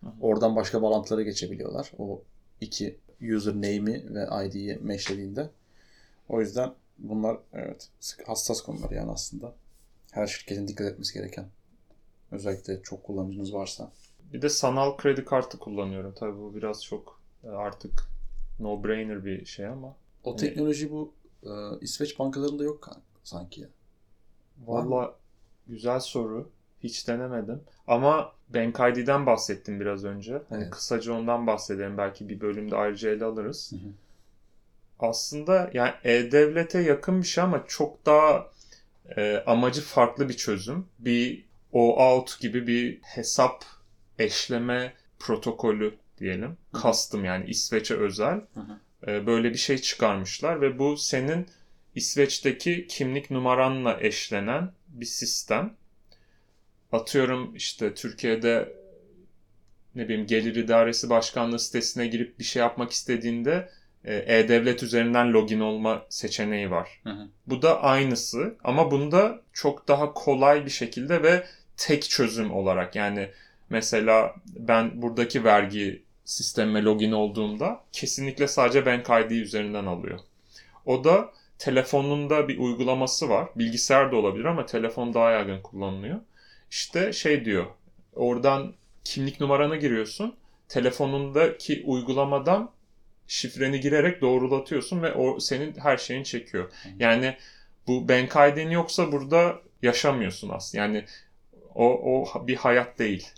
Hı 0.00 0.06
hı. 0.06 0.10
Oradan 0.20 0.56
başka 0.56 0.82
bağlantılara 0.82 1.22
geçebiliyorlar. 1.22 1.92
O 1.98 2.22
iki 2.60 2.98
username'i 3.36 4.14
ve 4.14 4.46
ID'yi 4.46 4.76
matchlediğinde. 4.76 5.50
O 6.28 6.40
yüzden 6.40 6.72
bunlar 6.98 7.38
evet 7.52 7.88
hassas 8.26 8.60
konular 8.60 8.90
yani 8.90 9.10
aslında. 9.10 9.54
Her 10.12 10.26
şirketin 10.26 10.68
dikkat 10.68 10.86
etmesi 10.92 11.14
gereken. 11.14 11.46
Özellikle 12.32 12.82
çok 12.82 13.04
kullanıcınız 13.04 13.54
varsa. 13.54 13.92
Bir 14.32 14.42
de 14.42 14.48
sanal 14.48 14.96
kredi 14.96 15.24
kartı 15.24 15.58
kullanıyorum. 15.58 16.14
Tabii 16.18 16.38
bu 16.38 16.54
biraz 16.54 16.84
çok 16.84 17.20
e, 17.44 17.48
artık 17.48 18.04
no-brainer 18.60 19.24
bir 19.24 19.44
şey 19.44 19.66
ama. 19.66 19.96
O 20.24 20.30
Hani- 20.30 20.40
teknoloji 20.40 20.90
bu 20.90 21.12
e, 21.42 21.50
İsveç 21.80 22.18
bankalarında 22.18 22.64
yok 22.64 22.90
sanki 23.24 23.60
ya. 23.60 23.68
Valla 24.66 25.14
güzel 25.66 26.00
soru. 26.00 26.50
Hiç 26.82 27.08
denemedim. 27.08 27.60
Ama 27.86 28.32
Bank 28.48 28.80
ID'den 28.80 29.26
bahsettim 29.26 29.80
biraz 29.80 30.04
önce. 30.04 30.42
Hani 30.48 30.62
Evet. 30.62 30.70
kısaca 30.70 31.12
ondan 31.12 31.46
bahsedelim. 31.46 31.98
Belki 31.98 32.28
bir 32.28 32.40
bölümde 32.40 32.76
ayrıca 32.76 33.10
ele 33.10 33.24
alırız. 33.24 33.72
Hı 33.72 33.76
hı. 33.76 33.90
Aslında 34.98 35.70
yani 35.74 35.92
e-devlete 36.04 36.78
yakın 36.80 37.20
bir 37.22 37.26
şey 37.26 37.44
ama 37.44 37.64
çok 37.68 38.06
daha 38.06 38.46
e, 39.16 39.42
amacı 39.46 39.82
farklı 39.82 40.28
bir 40.28 40.36
çözüm. 40.36 40.86
Bir 40.98 41.44
OAuth 41.72 42.40
gibi 42.40 42.66
bir 42.66 42.98
hesap 43.02 43.64
eşleme 44.18 44.94
protokolü 45.18 45.94
diyelim. 46.18 46.56
Custom 46.82 47.24
yani 47.24 47.50
İsveç'e 47.50 47.94
özel. 47.94 48.40
Hı 48.54 48.60
hı. 48.60 49.10
E, 49.10 49.26
böyle 49.26 49.50
bir 49.50 49.58
şey 49.58 49.78
çıkarmışlar 49.78 50.60
ve 50.60 50.78
bu 50.78 50.96
senin 50.96 51.46
İsveç'teki 51.94 52.86
kimlik 52.86 53.30
numaranla 53.30 53.98
eşlenen 54.00 54.72
bir 54.88 55.06
sistem. 55.06 55.74
Atıyorum 56.92 57.56
işte 57.56 57.94
Türkiye'de 57.94 58.72
ne 59.94 60.08
bileyim 60.08 60.26
Gelir 60.26 60.56
İdaresi 60.56 61.10
Başkanlığı 61.10 61.58
sitesine 61.58 62.06
girip 62.06 62.38
bir 62.38 62.44
şey 62.44 62.60
yapmak 62.60 62.92
istediğinde 62.92 63.68
e-devlet 64.04 64.82
üzerinden 64.82 65.32
login 65.32 65.60
olma 65.60 66.02
seçeneği 66.08 66.70
var. 66.70 67.00
Hı 67.04 67.10
hı. 67.10 67.28
Bu 67.46 67.62
da 67.62 67.82
aynısı 67.82 68.54
ama 68.64 68.90
bunda 68.90 69.40
çok 69.52 69.88
daha 69.88 70.14
kolay 70.14 70.64
bir 70.64 70.70
şekilde 70.70 71.22
ve 71.22 71.44
tek 71.76 72.02
çözüm 72.02 72.52
olarak 72.52 72.96
yani 72.96 73.28
mesela 73.70 74.34
ben 74.46 75.02
buradaki 75.02 75.44
vergi 75.44 76.02
sistemime 76.24 76.82
login 76.82 77.12
olduğumda 77.12 77.80
kesinlikle 77.92 78.48
sadece 78.48 78.86
Bank 78.86 79.06
ID 79.26 79.30
üzerinden 79.30 79.86
alıyor. 79.86 80.18
O 80.86 81.04
da 81.04 81.30
telefonunda 81.58 82.48
bir 82.48 82.58
uygulaması 82.58 83.28
var. 83.28 83.48
Bilgisayar 83.56 84.12
da 84.12 84.16
olabilir 84.16 84.44
ama 84.44 84.66
telefon 84.66 85.14
daha 85.14 85.30
yaygın 85.30 85.60
kullanılıyor. 85.62 86.20
İşte 86.70 87.12
şey 87.12 87.44
diyor. 87.44 87.66
Oradan 88.14 88.72
kimlik 89.04 89.40
numaranı 89.40 89.76
giriyorsun. 89.76 90.34
Telefonundaki 90.68 91.82
uygulamadan 91.86 92.70
şifreni 93.32 93.80
girerek 93.80 94.20
doğrulatıyorsun 94.20 95.02
ve 95.02 95.12
o 95.12 95.40
senin 95.40 95.74
her 95.78 95.96
şeyini 95.96 96.24
çekiyor. 96.24 96.72
Yani 96.98 97.36
bu 97.86 98.08
Bank 98.08 98.30
ID'nin 98.30 98.70
yoksa 98.70 99.12
burada 99.12 99.60
yaşamıyorsun 99.82 100.48
aslında. 100.48 100.84
Yani 100.84 101.04
o, 101.74 101.84
o 101.86 102.46
bir 102.46 102.56
hayat 102.56 102.98
değil. 102.98 103.28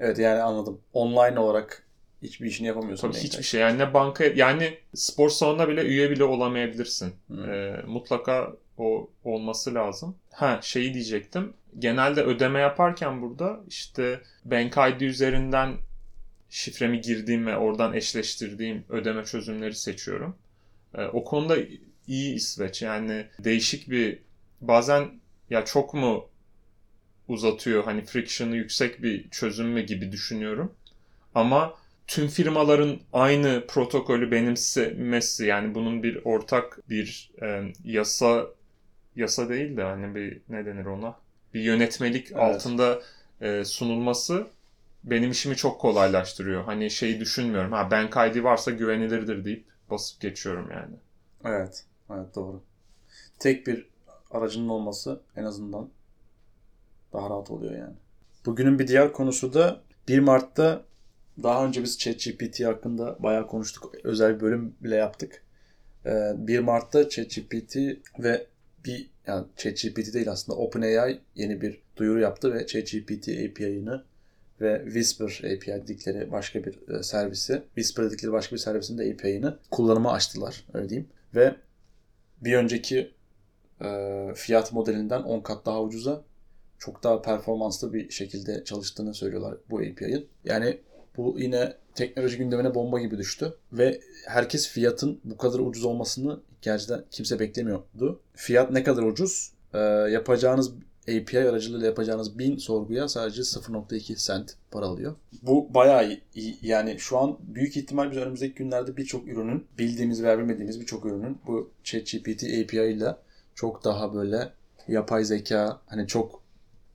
Evet 0.00 0.18
yani 0.18 0.42
anladım. 0.42 0.80
Online 0.92 1.38
olarak 1.38 1.82
hiçbir 2.22 2.46
işini 2.46 2.66
yapamıyorsun. 2.66 3.10
Tabii 3.10 3.22
hiçbir 3.22 3.42
şey. 3.42 3.60
Yani 3.60 3.78
ne 3.78 3.94
banka 3.94 4.24
yani 4.24 4.78
spor 4.94 5.30
salonuna 5.30 5.68
bile 5.68 5.82
üye 5.82 6.10
bile 6.10 6.24
olamayabilirsin. 6.24 7.14
Hı. 7.30 7.50
Ee, 7.50 7.82
mutlaka 7.86 8.52
o 8.78 9.10
olması 9.24 9.74
lazım. 9.74 10.16
Ha 10.32 10.58
şeyi 10.62 10.94
diyecektim. 10.94 11.52
Genelde 11.78 12.22
ödeme 12.22 12.60
yaparken 12.60 13.22
burada 13.22 13.60
işte 13.68 14.20
Bank 14.44 14.76
ID 14.76 15.00
üzerinden 15.00 15.76
şifremi 16.50 17.00
girdiğim 17.00 17.46
ve 17.46 17.56
oradan 17.56 17.92
eşleştirdiğim 17.92 18.84
ödeme 18.88 19.24
çözümleri 19.24 19.74
seçiyorum. 19.74 20.36
Ee, 20.94 21.04
o 21.04 21.24
konuda 21.24 21.56
iyi 22.06 22.34
İsveç. 22.34 22.82
Yani 22.82 23.26
değişik 23.38 23.90
bir 23.90 24.18
bazen 24.60 25.10
ya 25.50 25.64
çok 25.64 25.94
mu 25.94 26.28
uzatıyor 27.28 27.84
hani 27.84 28.04
friction'ı 28.04 28.56
yüksek 28.56 29.02
bir 29.02 29.30
çözüm 29.30 29.68
mü 29.68 29.82
gibi 29.82 30.12
düşünüyorum. 30.12 30.74
Ama 31.34 31.74
tüm 32.06 32.28
firmaların 32.28 33.00
aynı 33.12 33.64
protokolü 33.68 34.30
benimsemesi 34.30 35.46
yani 35.46 35.74
bunun 35.74 36.02
bir 36.02 36.20
ortak 36.24 36.78
bir 36.90 37.30
e, 37.42 37.72
yasa 37.84 38.46
yasa 39.16 39.48
değil 39.48 39.76
de 39.76 39.82
hani 39.82 40.14
bir 40.14 40.40
ne 40.48 40.66
denir 40.66 40.84
ona 40.84 41.16
bir 41.54 41.60
yönetmelik 41.60 42.26
Evet. 42.26 42.36
altında 42.40 43.02
e, 43.40 43.64
sunulması 43.64 44.46
benim 45.04 45.30
işimi 45.30 45.56
çok 45.56 45.80
kolaylaştırıyor. 45.80 46.64
Hani 46.64 46.90
şeyi 46.90 47.20
düşünmüyorum. 47.20 47.72
Ha 47.72 47.90
Bank 47.90 48.16
ID 48.16 48.42
varsa 48.42 48.70
güvenilirdir 48.70 49.44
deyip 49.44 49.64
basıp 49.90 50.20
geçiyorum 50.20 50.70
yani. 50.70 50.94
Evet. 51.44 51.84
Evet 52.10 52.34
doğru. 52.34 52.62
Tek 53.38 53.66
bir 53.66 53.86
aracının 54.30 54.68
olması 54.68 55.20
en 55.36 55.44
azından 55.44 55.88
daha 57.12 57.30
rahat 57.30 57.50
oluyor 57.50 57.72
yani. 57.72 57.94
Bugünün 58.46 58.78
bir 58.78 58.88
diğer 58.88 59.12
konusu 59.12 59.54
da 59.54 59.80
1 60.08 60.18
Mart'ta 60.18 60.82
daha 61.42 61.66
önce 61.66 61.82
biz 61.82 61.98
ChatGPT 61.98 62.64
hakkında 62.64 63.16
bayağı 63.22 63.46
konuştuk. 63.46 63.94
Özel 64.04 64.36
bir 64.36 64.40
bölüm 64.40 64.74
bile 64.80 64.96
yaptık. 64.96 65.42
Ee, 66.06 66.32
1 66.36 66.58
Mart'ta 66.58 67.08
ChatGPT 67.08 67.76
ve 68.18 68.46
bir 68.84 69.10
yani 69.26 69.46
ChatGPT 69.56 70.14
değil 70.14 70.30
aslında 70.30 70.58
OpenAI 70.58 71.20
yeni 71.34 71.60
bir 71.60 71.80
duyuru 71.96 72.20
yaptı 72.20 72.54
ve 72.54 72.66
ChatGPT 72.66 73.28
API'ını 73.28 74.04
ve 74.60 74.82
Whisper 74.84 75.40
API 75.54 75.82
dedikleri 75.82 76.32
başka 76.32 76.64
bir 76.64 76.78
e, 76.88 77.02
servisi, 77.02 77.62
Whisper 77.74 78.06
dedikleri 78.06 78.32
başka 78.32 78.56
bir 78.56 78.60
servisin 78.60 78.98
de 78.98 79.12
API'ını 79.12 79.58
kullanıma 79.70 80.12
açtılar 80.12 80.64
öyle 80.74 80.88
diyeyim. 80.88 81.08
Ve 81.34 81.54
bir 82.40 82.56
önceki 82.56 83.10
e, 83.84 84.28
fiyat 84.34 84.72
modelinden 84.72 85.22
10 85.22 85.40
kat 85.40 85.66
daha 85.66 85.82
ucuza 85.82 86.22
çok 86.78 87.02
daha 87.02 87.22
performanslı 87.22 87.92
bir 87.92 88.10
şekilde 88.10 88.64
çalıştığını 88.64 89.14
söylüyorlar 89.14 89.56
bu 89.70 89.78
API'ın. 89.78 90.26
Yani 90.44 90.78
bu 91.16 91.36
yine 91.38 91.74
teknoloji 91.94 92.36
gündemine 92.36 92.74
bomba 92.74 93.00
gibi 93.00 93.18
düştü 93.18 93.54
ve 93.72 94.00
herkes 94.26 94.68
fiyatın 94.68 95.20
bu 95.24 95.36
kadar 95.36 95.58
ucuz 95.58 95.84
olmasını 95.84 96.40
gerçekten 96.62 97.04
kimse 97.10 97.38
beklemiyordu. 97.38 98.20
Fiyat 98.34 98.70
ne 98.70 98.84
kadar 98.84 99.02
ucuz? 99.02 99.52
E, 99.74 99.78
yapacağınız 100.10 100.72
API 101.02 101.38
aracılığıyla 101.38 101.86
yapacağınız 101.86 102.38
1000 102.38 102.56
sorguya 102.56 103.08
sadece 103.08 103.42
0.2 103.42 104.26
cent 104.26 104.56
para 104.70 104.86
alıyor. 104.86 105.14
Bu 105.42 105.74
bayağı 105.74 106.18
iyi-. 106.34 106.58
Yani 106.62 106.96
şu 106.98 107.18
an 107.18 107.38
büyük 107.40 107.76
ihtimal 107.76 108.10
biz 108.10 108.18
önümüzdeki 108.18 108.54
günlerde 108.54 108.96
birçok 108.96 109.28
ürünün, 109.28 109.66
bildiğimiz 109.78 110.22
veya 110.22 110.38
bilmediğimiz 110.38 110.80
birçok 110.80 111.06
ürünün 111.06 111.38
bu 111.46 111.70
ChatGPT 111.84 112.44
API 112.44 112.92
ile 112.92 113.16
çok 113.54 113.84
daha 113.84 114.14
böyle 114.14 114.52
yapay 114.88 115.24
zeka, 115.24 115.80
hani 115.86 116.06
çok 116.06 116.42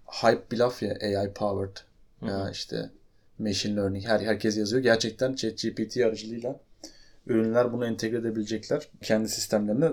hype 0.05 0.51
bir 0.51 0.57
laf 0.57 0.83
ya 0.83 0.97
AI 1.01 1.33
powered 1.33 1.77
Hı 2.19 2.25
ya 2.25 2.49
işte 2.51 2.89
machine 3.39 3.75
learning 3.75 4.05
her 4.05 4.19
herkes 4.19 4.57
yazıyor. 4.57 4.83
Gerçekten 4.83 5.35
ChatGPT 5.35 5.97
aracılığıyla 5.97 6.59
ürünler 7.27 7.73
bunu 7.73 7.85
entegre 7.85 8.17
edebilecekler 8.17 8.87
kendi 9.01 9.29
sistemlerine. 9.29 9.91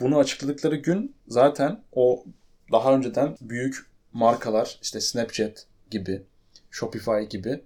Bunu 0.00 0.18
açıkladıkları 0.18 0.76
gün 0.76 1.14
zaten 1.28 1.80
o 1.92 2.24
daha 2.72 2.94
önceden 2.94 3.36
büyük 3.40 3.86
markalar 4.12 4.78
işte 4.82 5.00
Snapchat 5.00 5.66
gibi, 5.90 6.22
Shopify 6.70 7.20
gibi 7.30 7.64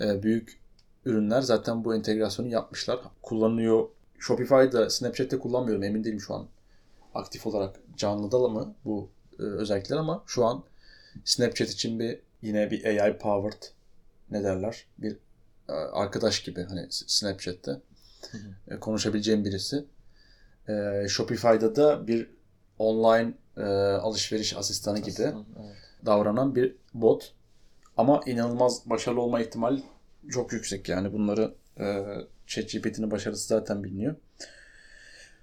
e, 0.00 0.22
büyük 0.22 0.60
ürünler 1.04 1.40
zaten 1.40 1.84
bu 1.84 1.94
entegrasyonu 1.94 2.48
yapmışlar. 2.48 3.00
Kullanıyor. 3.22 3.88
Shopify'da 4.18 4.90
Snapchat'te 4.90 5.38
kullanmıyorum 5.38 5.82
emin 5.82 6.04
değilim 6.04 6.20
şu 6.20 6.34
an. 6.34 6.46
Aktif 7.14 7.46
olarak 7.46 7.80
canlıda 7.96 8.48
mı 8.48 8.74
bu 8.84 9.10
e, 9.38 9.42
özellikler 9.42 9.96
ama 9.96 10.22
şu 10.26 10.44
an 10.44 10.64
Snapchat 11.24 11.68
için 11.68 11.98
bir 11.98 12.18
yine 12.42 12.70
bir 12.70 12.84
AI 12.84 13.18
powered 13.18 13.62
ne 14.30 14.44
derler 14.44 14.86
bir 14.98 15.16
e, 15.68 15.72
arkadaş 15.72 16.42
gibi 16.42 16.64
hani 16.64 16.86
Snapchat'te 16.90 17.80
e, 18.68 18.76
konuşabileceğim 18.80 19.44
birisi. 19.44 19.84
E, 20.68 21.06
Shopify'da 21.08 21.76
da 21.76 22.06
bir 22.06 22.30
online 22.78 23.32
e, 23.60 23.64
alışveriş 23.92 24.56
asistanı 24.56 24.98
gibi 24.98 25.26
Aslında, 25.26 25.44
evet. 25.60 25.76
davranan 26.06 26.54
bir 26.54 26.76
bot. 26.94 27.34
Ama 27.96 28.20
inanılmaz 28.26 28.90
başarılı 28.90 29.20
olma 29.20 29.40
ihtimali 29.40 29.82
çok 30.30 30.52
yüksek 30.52 30.88
yani 30.88 31.12
bunları 31.12 31.54
e, 31.80 32.04
ChatGPT'nin 32.46 33.10
başarısı 33.10 33.48
zaten 33.48 33.84
biliniyor. 33.84 34.14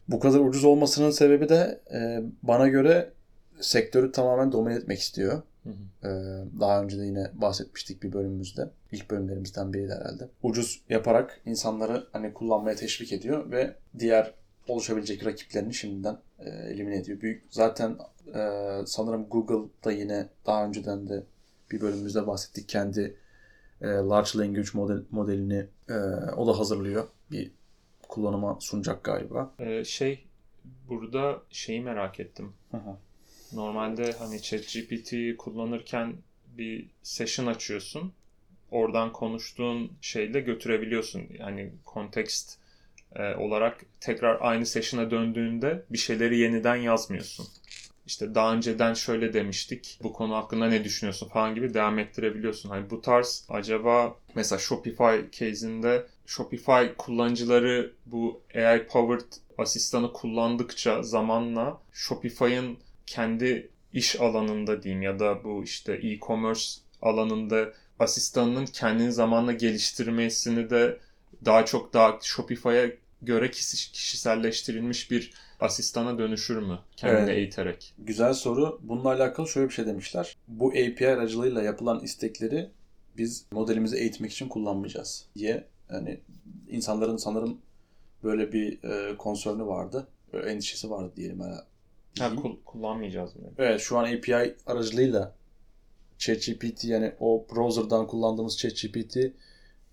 Bu 0.08 0.19
kadar 0.19 0.39
ucuz 0.39 0.63
olmasının 0.63 1.12
sebebi 1.12 1.49
de 1.49 1.82
e, 1.93 2.21
bana 2.43 2.67
göre 2.67 3.12
sektörü 3.60 4.12
tamamen 4.12 4.51
domine 4.51 4.75
etmek 4.75 4.99
istiyor. 4.99 5.41
Hı 5.63 5.69
hı. 5.69 6.08
E, 6.08 6.12
daha 6.60 6.84
önce 6.84 6.97
de 6.97 7.06
yine 7.06 7.32
bahsetmiştik 7.34 8.03
bir 8.03 8.13
bölümümüzde. 8.13 8.69
İlk 8.91 9.12
bölümlerimizden 9.12 9.73
biriydi 9.73 9.93
herhalde. 9.93 10.30
Ucuz 10.43 10.82
yaparak 10.89 11.41
insanları 11.45 12.08
hani 12.12 12.34
kullanmaya 12.34 12.75
teşvik 12.75 13.13
ediyor 13.13 13.51
ve 13.51 13.75
diğer 13.99 14.34
oluşabilecek 14.67 15.25
rakiplerini 15.25 15.73
şimdiden 15.73 16.17
e, 16.39 16.49
elimine 16.49 16.97
ediyor. 16.97 17.21
Büyük 17.21 17.43
zaten 17.49 17.97
e, 18.36 18.41
sanırım 18.86 19.30
Google'da 19.30 19.91
yine 19.91 20.30
daha 20.45 20.65
önceden 20.65 21.10
de 21.10 21.23
bir 21.71 21.82
bölümümüzde 21.82 22.27
bahsettik. 22.27 22.69
Kendi 22.69 23.17
e, 23.82 23.88
Large 23.88 24.30
Language 24.39 24.69
model, 24.73 25.03
modelini 25.12 25.67
e, 25.89 25.93
o 26.38 26.47
da 26.47 26.60
hazırlıyor. 26.60 27.08
Bir 27.32 27.51
kullanıma 28.08 28.58
sunacak 28.62 29.03
galiba. 29.03 29.53
Ee, 29.60 29.84
şey 29.84 30.23
burada 30.89 31.41
şeyi 31.49 31.82
merak 31.82 32.19
ettim. 32.19 32.53
Normalde 33.53 34.12
hani 34.12 34.41
ChatGPT 34.41 35.38
kullanırken 35.38 36.13
bir 36.58 36.89
session 37.03 37.45
açıyorsun. 37.45 38.13
Oradan 38.71 39.13
konuştuğun 39.13 39.91
şeyle 40.01 40.39
götürebiliyorsun. 40.39 41.23
Yani 41.39 41.71
kontekst 41.86 42.58
e, 43.17 43.36
olarak 43.36 43.86
tekrar 43.99 44.38
aynı 44.41 44.65
session'a 44.65 45.12
döndüğünde 45.12 45.86
bir 45.89 45.97
şeyleri 45.97 46.38
yeniden 46.38 46.75
yazmıyorsun. 46.75 47.47
İşte 48.06 48.36
daha 48.36 48.53
önceden 48.53 48.93
şöyle 48.93 49.34
demiştik. 49.34 49.99
Bu 50.03 50.13
konu 50.13 50.36
hakkında 50.36 50.67
ne 50.67 50.84
düşünüyorsun 50.84 51.30
falan 51.30 51.56
gibi 51.56 51.73
devam 51.73 51.99
ettirebiliyorsun. 51.99 52.69
Hani 52.69 52.89
bu 52.89 53.01
tarz 53.01 53.45
acaba 53.49 54.15
mesela 54.36 54.60
Shopify 54.60 55.15
case'inde 55.32 56.06
Shopify 56.25 56.84
kullanıcıları 56.97 57.93
bu 58.06 58.41
AI 58.56 58.88
powered 58.88 59.32
asistanı 59.58 60.13
kullandıkça 60.13 61.03
zamanla 61.03 61.82
Shopify'ın 61.93 62.77
kendi 63.06 63.69
iş 63.93 64.19
alanında 64.19 64.84
diyeyim 64.84 65.01
ya 65.01 65.19
da 65.19 65.43
bu 65.43 65.63
işte 65.63 65.93
e-commerce 65.93 66.62
alanında 67.01 67.73
asistanının 67.99 68.65
kendini 68.65 69.12
zamanla 69.12 69.51
geliştirmesini 69.51 70.69
de 70.69 70.99
daha 71.45 71.65
çok 71.65 71.93
daha 71.93 72.19
Shopify'a 72.21 72.89
göre 73.21 73.51
kişi- 73.51 73.91
kişiselleştirilmiş 73.91 75.12
bir 75.12 75.34
asistana 75.60 76.17
dönüşür 76.17 76.58
mü 76.58 76.80
kendini 76.95 77.19
Evet. 77.19 77.38
eğiterek? 77.38 77.93
Güzel 77.99 78.34
soru. 78.34 78.80
Bununla 78.84 79.10
alakalı 79.10 79.47
şöyle 79.47 79.69
bir 79.69 79.73
şey 79.73 79.86
demişler. 79.86 80.38
Bu 80.47 80.67
API 80.69 81.08
aracılığıyla 81.08 81.62
yapılan 81.63 81.99
istekleri 82.03 82.69
biz 83.17 83.45
modelimizi 83.51 83.97
eğitmek 83.97 84.32
için 84.32 84.47
kullanmayacağız 84.49 85.25
diye 85.36 85.63
hani 85.89 86.19
insanların 86.69 87.17
sanırım 87.17 87.58
böyle 88.23 88.53
bir 88.53 88.84
e, 88.84 89.17
konsörnü 89.17 89.65
vardı. 89.65 90.08
Böyle 90.34 90.49
endişesi 90.51 90.89
vardı 90.89 91.12
diyelim. 91.15 91.41
herhalde. 91.41 91.62
Ha, 92.19 92.36
kul- 92.36 92.58
kullanmayacağız 92.65 93.36
mı? 93.36 93.41
Evet 93.58 93.82
şu 93.82 93.97
an 93.97 94.03
API 94.13 94.56
aracılığıyla 94.65 95.36
ChatGPT 96.17 96.84
yani 96.84 97.13
o 97.19 97.45
browser'dan 97.56 98.08
kullandığımız 98.08 98.58
ChatGPT 98.58 99.17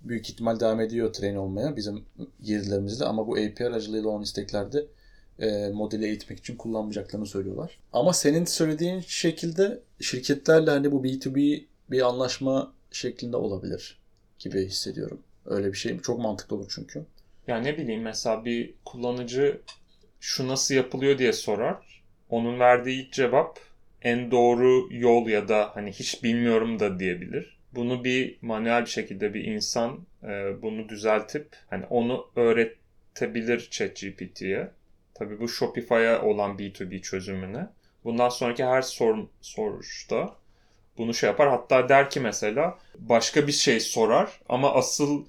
büyük 0.05 0.31
ihtimal 0.31 0.61
devam 0.61 0.81
ediyor 0.81 1.13
train 1.13 1.37
olmaya 1.37 1.77
bizim 1.77 2.05
girdilerimizle 2.43 3.05
ama 3.05 3.27
bu 3.27 3.33
API 3.33 3.67
aracılığıyla 3.67 4.09
olan 4.09 4.23
isteklerde 4.23 4.87
e, 5.39 5.69
modeli 5.69 6.05
eğitmek 6.07 6.39
için 6.39 6.57
kullanmayacaklarını 6.57 7.27
söylüyorlar. 7.27 7.79
Ama 7.93 8.13
senin 8.13 8.45
söylediğin 8.45 9.01
şekilde 9.01 9.81
şirketlerle 10.01 10.71
hani 10.71 10.93
bu 10.93 11.05
B2B 11.05 11.65
bir 11.91 12.09
anlaşma 12.09 12.73
şeklinde 12.91 13.37
olabilir 13.37 13.99
gibi 14.39 14.67
hissediyorum. 14.67 15.21
Öyle 15.47 15.73
bir 15.73 15.79
şey 15.79 16.01
çok 16.01 16.19
mantıklı 16.19 16.57
olur 16.57 16.73
çünkü. 16.75 17.07
Ya 17.47 17.57
ne 17.57 17.79
bileyim 17.79 18.03
mesela 18.03 18.45
bir 18.45 18.75
kullanıcı 18.85 19.61
şu 20.21 20.49
nasıl 20.49 20.75
yapılıyor 20.75 21.19
diye 21.19 21.33
sorar. 21.33 22.03
Onun 22.31 22.61
verdiği 22.61 23.03
ilk 23.03 23.13
cevap 23.13 23.61
en 24.03 24.31
doğru 24.31 24.89
yol 24.91 25.29
ya 25.29 25.49
da 25.49 25.71
hani 25.75 25.93
hiç 25.93 26.23
bilmiyorum 26.23 26.81
da 26.81 26.99
diyebilir. 26.99 27.54
Bunu 27.75 28.05
bir 28.05 28.39
manuel 28.43 28.81
bir 28.81 28.91
şekilde 28.91 29.35
bir 29.35 29.45
insan 29.45 30.01
e, 30.23 30.63
bunu 30.63 30.89
düzeltip 30.89 31.49
hani 31.71 31.85
onu 31.87 32.27
öğretebilir 32.37 33.69
ChatGPT'ye. 33.71 34.71
Tabii 35.15 35.41
bu 35.41 35.49
Shopify'a 35.49 36.23
olan 36.23 36.59
B2B 36.59 37.03
çözümüne. 37.03 37.67
Bundan 38.05 38.29
sonraki 38.29 38.65
her 38.65 38.83
sorun, 38.83 39.31
soruşta 39.41 40.37
bunu 40.99 41.15
şey 41.15 41.31
yapar. 41.31 41.49
Hatta 41.49 41.89
der 41.89 42.11
ki 42.11 42.21
mesela 42.21 42.79
başka 42.99 43.47
bir 43.47 43.53
şey 43.53 43.81
sorar 43.81 44.41
ama 44.49 44.75
asıl 44.75 45.25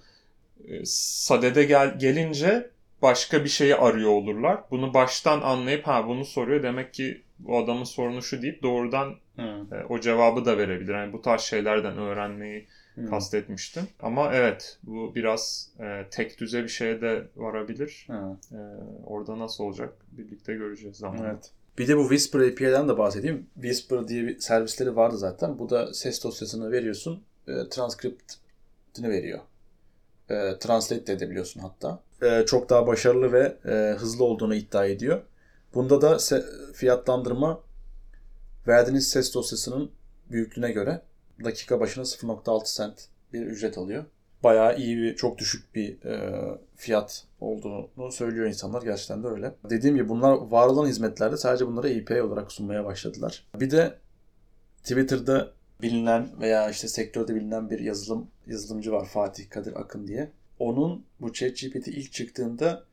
e, 0.67 0.85
sadede 0.85 1.63
gel, 1.63 1.99
gelince 1.99 2.69
başka 3.01 3.43
bir 3.43 3.49
şeyi 3.49 3.75
arıyor 3.75 4.09
olurlar. 4.09 4.59
Bunu 4.71 4.93
baştan 4.93 5.41
anlayıp 5.41 5.87
ha 5.87 6.07
bunu 6.07 6.25
soruyor 6.25 6.63
demek 6.63 6.93
ki 6.93 7.21
bu 7.39 7.57
adamın 7.57 7.83
sorunu 7.83 8.23
şu 8.23 8.41
deyip 8.41 8.63
doğrudan 8.63 9.15
e, 9.37 9.83
o 9.89 9.99
cevabı 9.99 10.45
da 10.45 10.57
verebilir. 10.57 10.93
Yani 10.93 11.13
bu 11.13 11.21
tarz 11.21 11.41
şeylerden 11.41 11.97
öğrenmeyi 11.97 12.67
Hmm. 12.95 13.09
kastetmiştim. 13.09 13.83
Ama 13.99 14.33
evet 14.33 14.77
bu 14.83 15.15
biraz 15.15 15.69
e, 15.79 16.05
tek 16.11 16.39
düze 16.39 16.63
bir 16.63 16.67
şeye 16.67 17.01
de 17.01 17.27
varabilir. 17.35 18.07
E, 18.09 18.55
orada 19.05 19.39
nasıl 19.39 19.63
olacak 19.63 19.93
birlikte 20.11 20.53
göreceğiz 20.53 20.97
zamanla. 20.97 21.27
Evet. 21.27 21.51
Bir 21.77 21.87
de 21.87 21.97
bu 21.97 22.01
Whisper 22.01 22.39
API'den 22.39 22.89
de 22.89 22.97
bahsedeyim. 22.97 23.47
Whisper 23.53 24.07
diye 24.07 24.27
bir 24.27 24.39
servisleri 24.39 24.95
vardı 24.95 25.17
zaten. 25.17 25.59
Bu 25.59 25.69
da 25.69 25.93
ses 25.93 26.23
dosyasını 26.23 26.71
veriyorsun. 26.71 27.23
E, 27.47 27.51
transcript'ini 27.69 29.09
veriyor. 29.09 29.39
E, 30.29 30.59
translate 30.59 31.07
de 31.07 31.13
edebiliyorsun 31.13 31.59
hatta. 31.61 31.99
E, 32.21 32.45
çok 32.45 32.69
daha 32.69 32.87
başarılı 32.87 33.31
ve 33.31 33.57
e, 33.65 33.95
hızlı 33.97 34.23
olduğunu 34.23 34.55
iddia 34.55 34.85
ediyor. 34.85 35.21
Bunda 35.73 36.01
da 36.01 36.17
fiyatlandırma 36.73 37.59
verdiğiniz 38.67 39.07
ses 39.07 39.33
dosyasının 39.33 39.91
büyüklüğüne 40.31 40.71
göre 40.71 41.01
dakika 41.43 41.79
başına 41.79 42.03
0.6 42.03 42.77
cent 42.77 43.07
bir 43.33 43.41
ücret 43.41 43.77
alıyor. 43.77 44.05
Bayağı 44.43 44.77
iyi 44.77 44.97
bir, 44.97 45.15
çok 45.15 45.37
düşük 45.37 45.75
bir 45.75 46.05
e, 46.05 46.41
fiyat 46.75 47.23
olduğunu 47.39 48.11
söylüyor 48.11 48.47
insanlar. 48.47 48.81
Gerçekten 48.81 49.23
de 49.23 49.27
öyle. 49.27 49.55
Dediğim 49.69 49.95
gibi 49.95 50.09
bunlar 50.09 50.31
var 50.31 50.67
olan 50.67 50.87
hizmetlerde 50.87 51.37
sadece 51.37 51.67
bunları 51.67 51.87
API 51.87 52.21
olarak 52.21 52.51
sunmaya 52.51 52.85
başladılar. 52.85 53.47
Bir 53.59 53.71
de 53.71 53.97
Twitter'da 54.83 55.51
bilinen 55.81 56.29
veya 56.41 56.69
işte 56.69 56.87
sektörde 56.87 57.35
bilinen 57.35 57.69
bir 57.69 57.79
yazılım 57.79 58.27
yazılımcı 58.47 58.91
var 58.91 59.05
Fatih 59.05 59.49
Kadir 59.49 59.79
Akın 59.79 60.07
diye. 60.07 60.31
Onun 60.59 61.05
bu 61.21 61.33
ChatGPT 61.33 61.87
ilk 61.87 62.11
çıktığında 62.11 62.83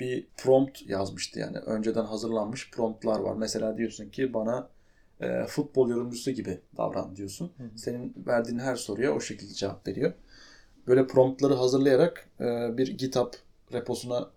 bir 0.00 0.26
prompt 0.36 0.82
yazmıştı 0.86 1.38
yani. 1.38 1.58
Önceden 1.58 2.04
hazırlanmış 2.04 2.70
promptlar 2.70 3.20
var. 3.20 3.34
Mesela 3.36 3.76
diyorsun 3.78 4.08
ki 4.08 4.34
bana 4.34 4.68
e, 5.20 5.44
futbol 5.46 5.90
yorumcusu 5.90 6.30
gibi 6.30 6.60
davran 6.76 7.16
diyorsun. 7.16 7.52
Hı 7.56 7.64
hı. 7.64 7.78
Senin 7.78 8.14
verdiğin 8.26 8.58
her 8.58 8.76
soruya 8.76 9.14
o 9.14 9.20
şekilde 9.20 9.54
cevap 9.54 9.88
veriyor. 9.88 10.12
Böyle 10.86 11.06
promptları 11.06 11.54
hazırlayarak 11.54 12.28
e, 12.40 12.76
bir 12.76 12.98
GitHub 12.98 13.32
reposuna 13.72 14.30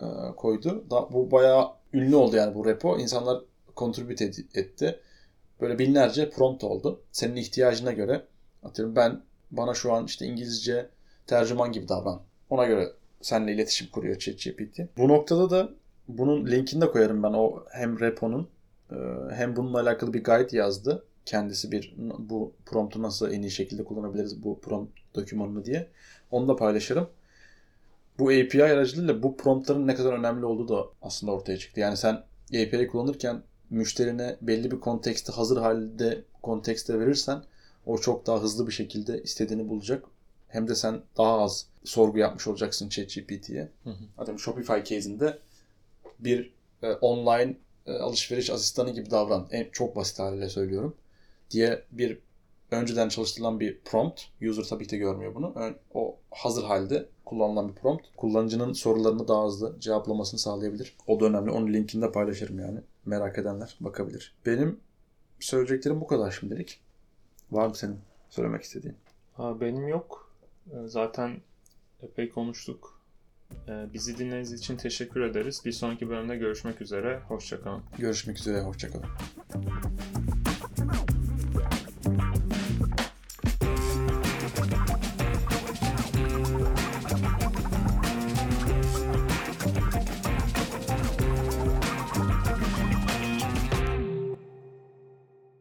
e, 0.00 0.06
koydu. 0.36 0.84
Da, 0.90 1.12
bu 1.12 1.30
bayağı 1.30 1.68
ünlü 1.92 2.16
oldu 2.16 2.36
yani 2.36 2.54
bu 2.54 2.66
repo. 2.66 2.98
İnsanlar 2.98 3.42
contribute 3.76 4.24
ed- 4.24 4.58
etti. 4.58 5.00
Böyle 5.60 5.78
binlerce 5.78 6.30
prompt 6.30 6.64
oldu. 6.64 7.00
Senin 7.12 7.36
ihtiyacına 7.36 7.92
göre 7.92 8.24
atıyorum 8.62 8.96
ben 8.96 9.20
bana 9.50 9.74
şu 9.74 9.92
an 9.92 10.04
işte 10.06 10.26
İngilizce 10.26 10.88
tercüman 11.26 11.72
gibi 11.72 11.88
davran. 11.88 12.22
Ona 12.50 12.66
göre 12.66 12.92
seninle 13.20 13.52
iletişim 13.52 13.88
kuruyor 13.90 14.18
ChatGPT. 14.18 14.80
Bu 14.96 15.08
noktada 15.08 15.50
da 15.50 15.68
bunun 16.08 16.46
linkini 16.46 16.80
de 16.80 16.90
koyarım 16.90 17.22
ben 17.22 17.32
o 17.32 17.64
hem 17.72 18.00
reponun 18.00 18.48
hem 19.30 19.56
bununla 19.56 19.80
alakalı 19.80 20.14
bir 20.14 20.24
guide 20.24 20.56
yazdı. 20.56 21.04
Kendisi 21.26 21.72
bir 21.72 21.94
bu 22.18 22.52
promptu 22.66 23.02
nasıl 23.02 23.32
en 23.32 23.42
iyi 23.42 23.50
şekilde 23.50 23.84
kullanabiliriz 23.84 24.42
bu 24.42 24.60
prompt 24.60 24.98
dokümanını 25.14 25.64
diye. 25.64 25.88
Onu 26.30 26.48
da 26.48 26.56
paylaşırım. 26.56 27.08
Bu 28.18 28.28
API 28.28 28.64
aracılığıyla 28.64 29.22
bu 29.22 29.36
promptların 29.36 29.86
ne 29.86 29.94
kadar 29.94 30.12
önemli 30.12 30.44
olduğu 30.44 30.68
da 30.68 30.86
aslında 31.02 31.32
ortaya 31.32 31.58
çıktı. 31.58 31.80
Yani 31.80 31.96
sen 31.96 32.22
API 32.48 32.86
kullanırken 32.86 33.42
müşterine 33.70 34.36
belli 34.40 34.70
bir 34.70 34.80
konteksti 34.80 35.32
hazır 35.32 35.56
halde 35.56 36.22
kontekste 36.42 37.00
verirsen 37.00 37.42
o 37.86 37.98
çok 37.98 38.26
daha 38.26 38.42
hızlı 38.42 38.66
bir 38.66 38.72
şekilde 38.72 39.22
istediğini 39.22 39.68
bulacak. 39.68 40.04
Hem 40.48 40.68
de 40.68 40.74
sen 40.74 41.00
daha 41.16 41.40
az 41.40 41.66
sorgu 41.84 42.18
yapmış 42.18 42.46
olacaksın 42.46 42.88
ChatGPT'ye. 42.88 43.68
Hı 43.84 43.90
hı. 43.90 44.04
Atıyorum 44.18 44.38
Shopify 44.38 44.94
case'inde 44.94 45.38
bir 46.18 46.52
e, 46.82 46.92
online 46.92 47.54
alışveriş 47.92 48.50
asistanı 48.50 48.90
gibi 48.90 49.10
davran. 49.10 49.48
En, 49.50 49.66
çok 49.72 49.96
basit 49.96 50.18
haliyle 50.18 50.48
söylüyorum. 50.48 50.96
Diye 51.50 51.82
bir 51.92 52.18
önceden 52.70 53.08
çalıştırılan 53.08 53.60
bir 53.60 53.80
prompt. 53.80 54.22
User 54.42 54.64
tabii 54.64 54.86
ki 54.86 54.90
de 54.90 54.96
görmüyor 54.96 55.34
bunu. 55.34 55.54
O 55.94 56.16
hazır 56.30 56.64
halde 56.64 57.08
kullanılan 57.24 57.68
bir 57.68 57.74
prompt. 57.74 58.06
Kullanıcının 58.16 58.72
sorularını 58.72 59.28
daha 59.28 59.44
hızlı 59.46 59.76
cevaplamasını 59.80 60.40
sağlayabilir. 60.40 60.96
O 61.06 61.20
da 61.20 61.24
önemli. 61.24 61.50
Onun 61.50 61.72
linkini 61.72 62.02
de 62.02 62.12
paylaşırım 62.12 62.58
yani. 62.58 62.80
Merak 63.04 63.38
edenler 63.38 63.76
bakabilir. 63.80 64.34
Benim 64.46 64.80
söyleyeceklerim 65.40 66.00
bu 66.00 66.06
kadar 66.06 66.30
şimdilik. 66.30 66.80
Var 67.50 67.66
mı 67.68 67.74
senin 67.74 67.98
söylemek 68.30 68.62
istediğin? 68.62 68.96
Ha, 69.34 69.60
benim 69.60 69.88
yok. 69.88 70.30
Ee, 70.70 70.88
Zaten 70.88 71.40
epey 72.02 72.30
konuştuk. 72.30 72.93
Ee, 73.68 73.92
Bizi 73.94 74.18
dinlediğiniz 74.18 74.52
için 74.52 74.76
teşekkür 74.76 75.20
ederiz. 75.20 75.62
Bir 75.64 75.72
sonraki 75.72 76.08
bölümde 76.08 76.36
görüşmek 76.36 76.80
üzere. 76.82 77.20
Hoşçakalın. 77.28 77.82
Görüşmek 77.98 78.38
üzere. 78.38 78.60
Hoşçakalın. 78.60 79.06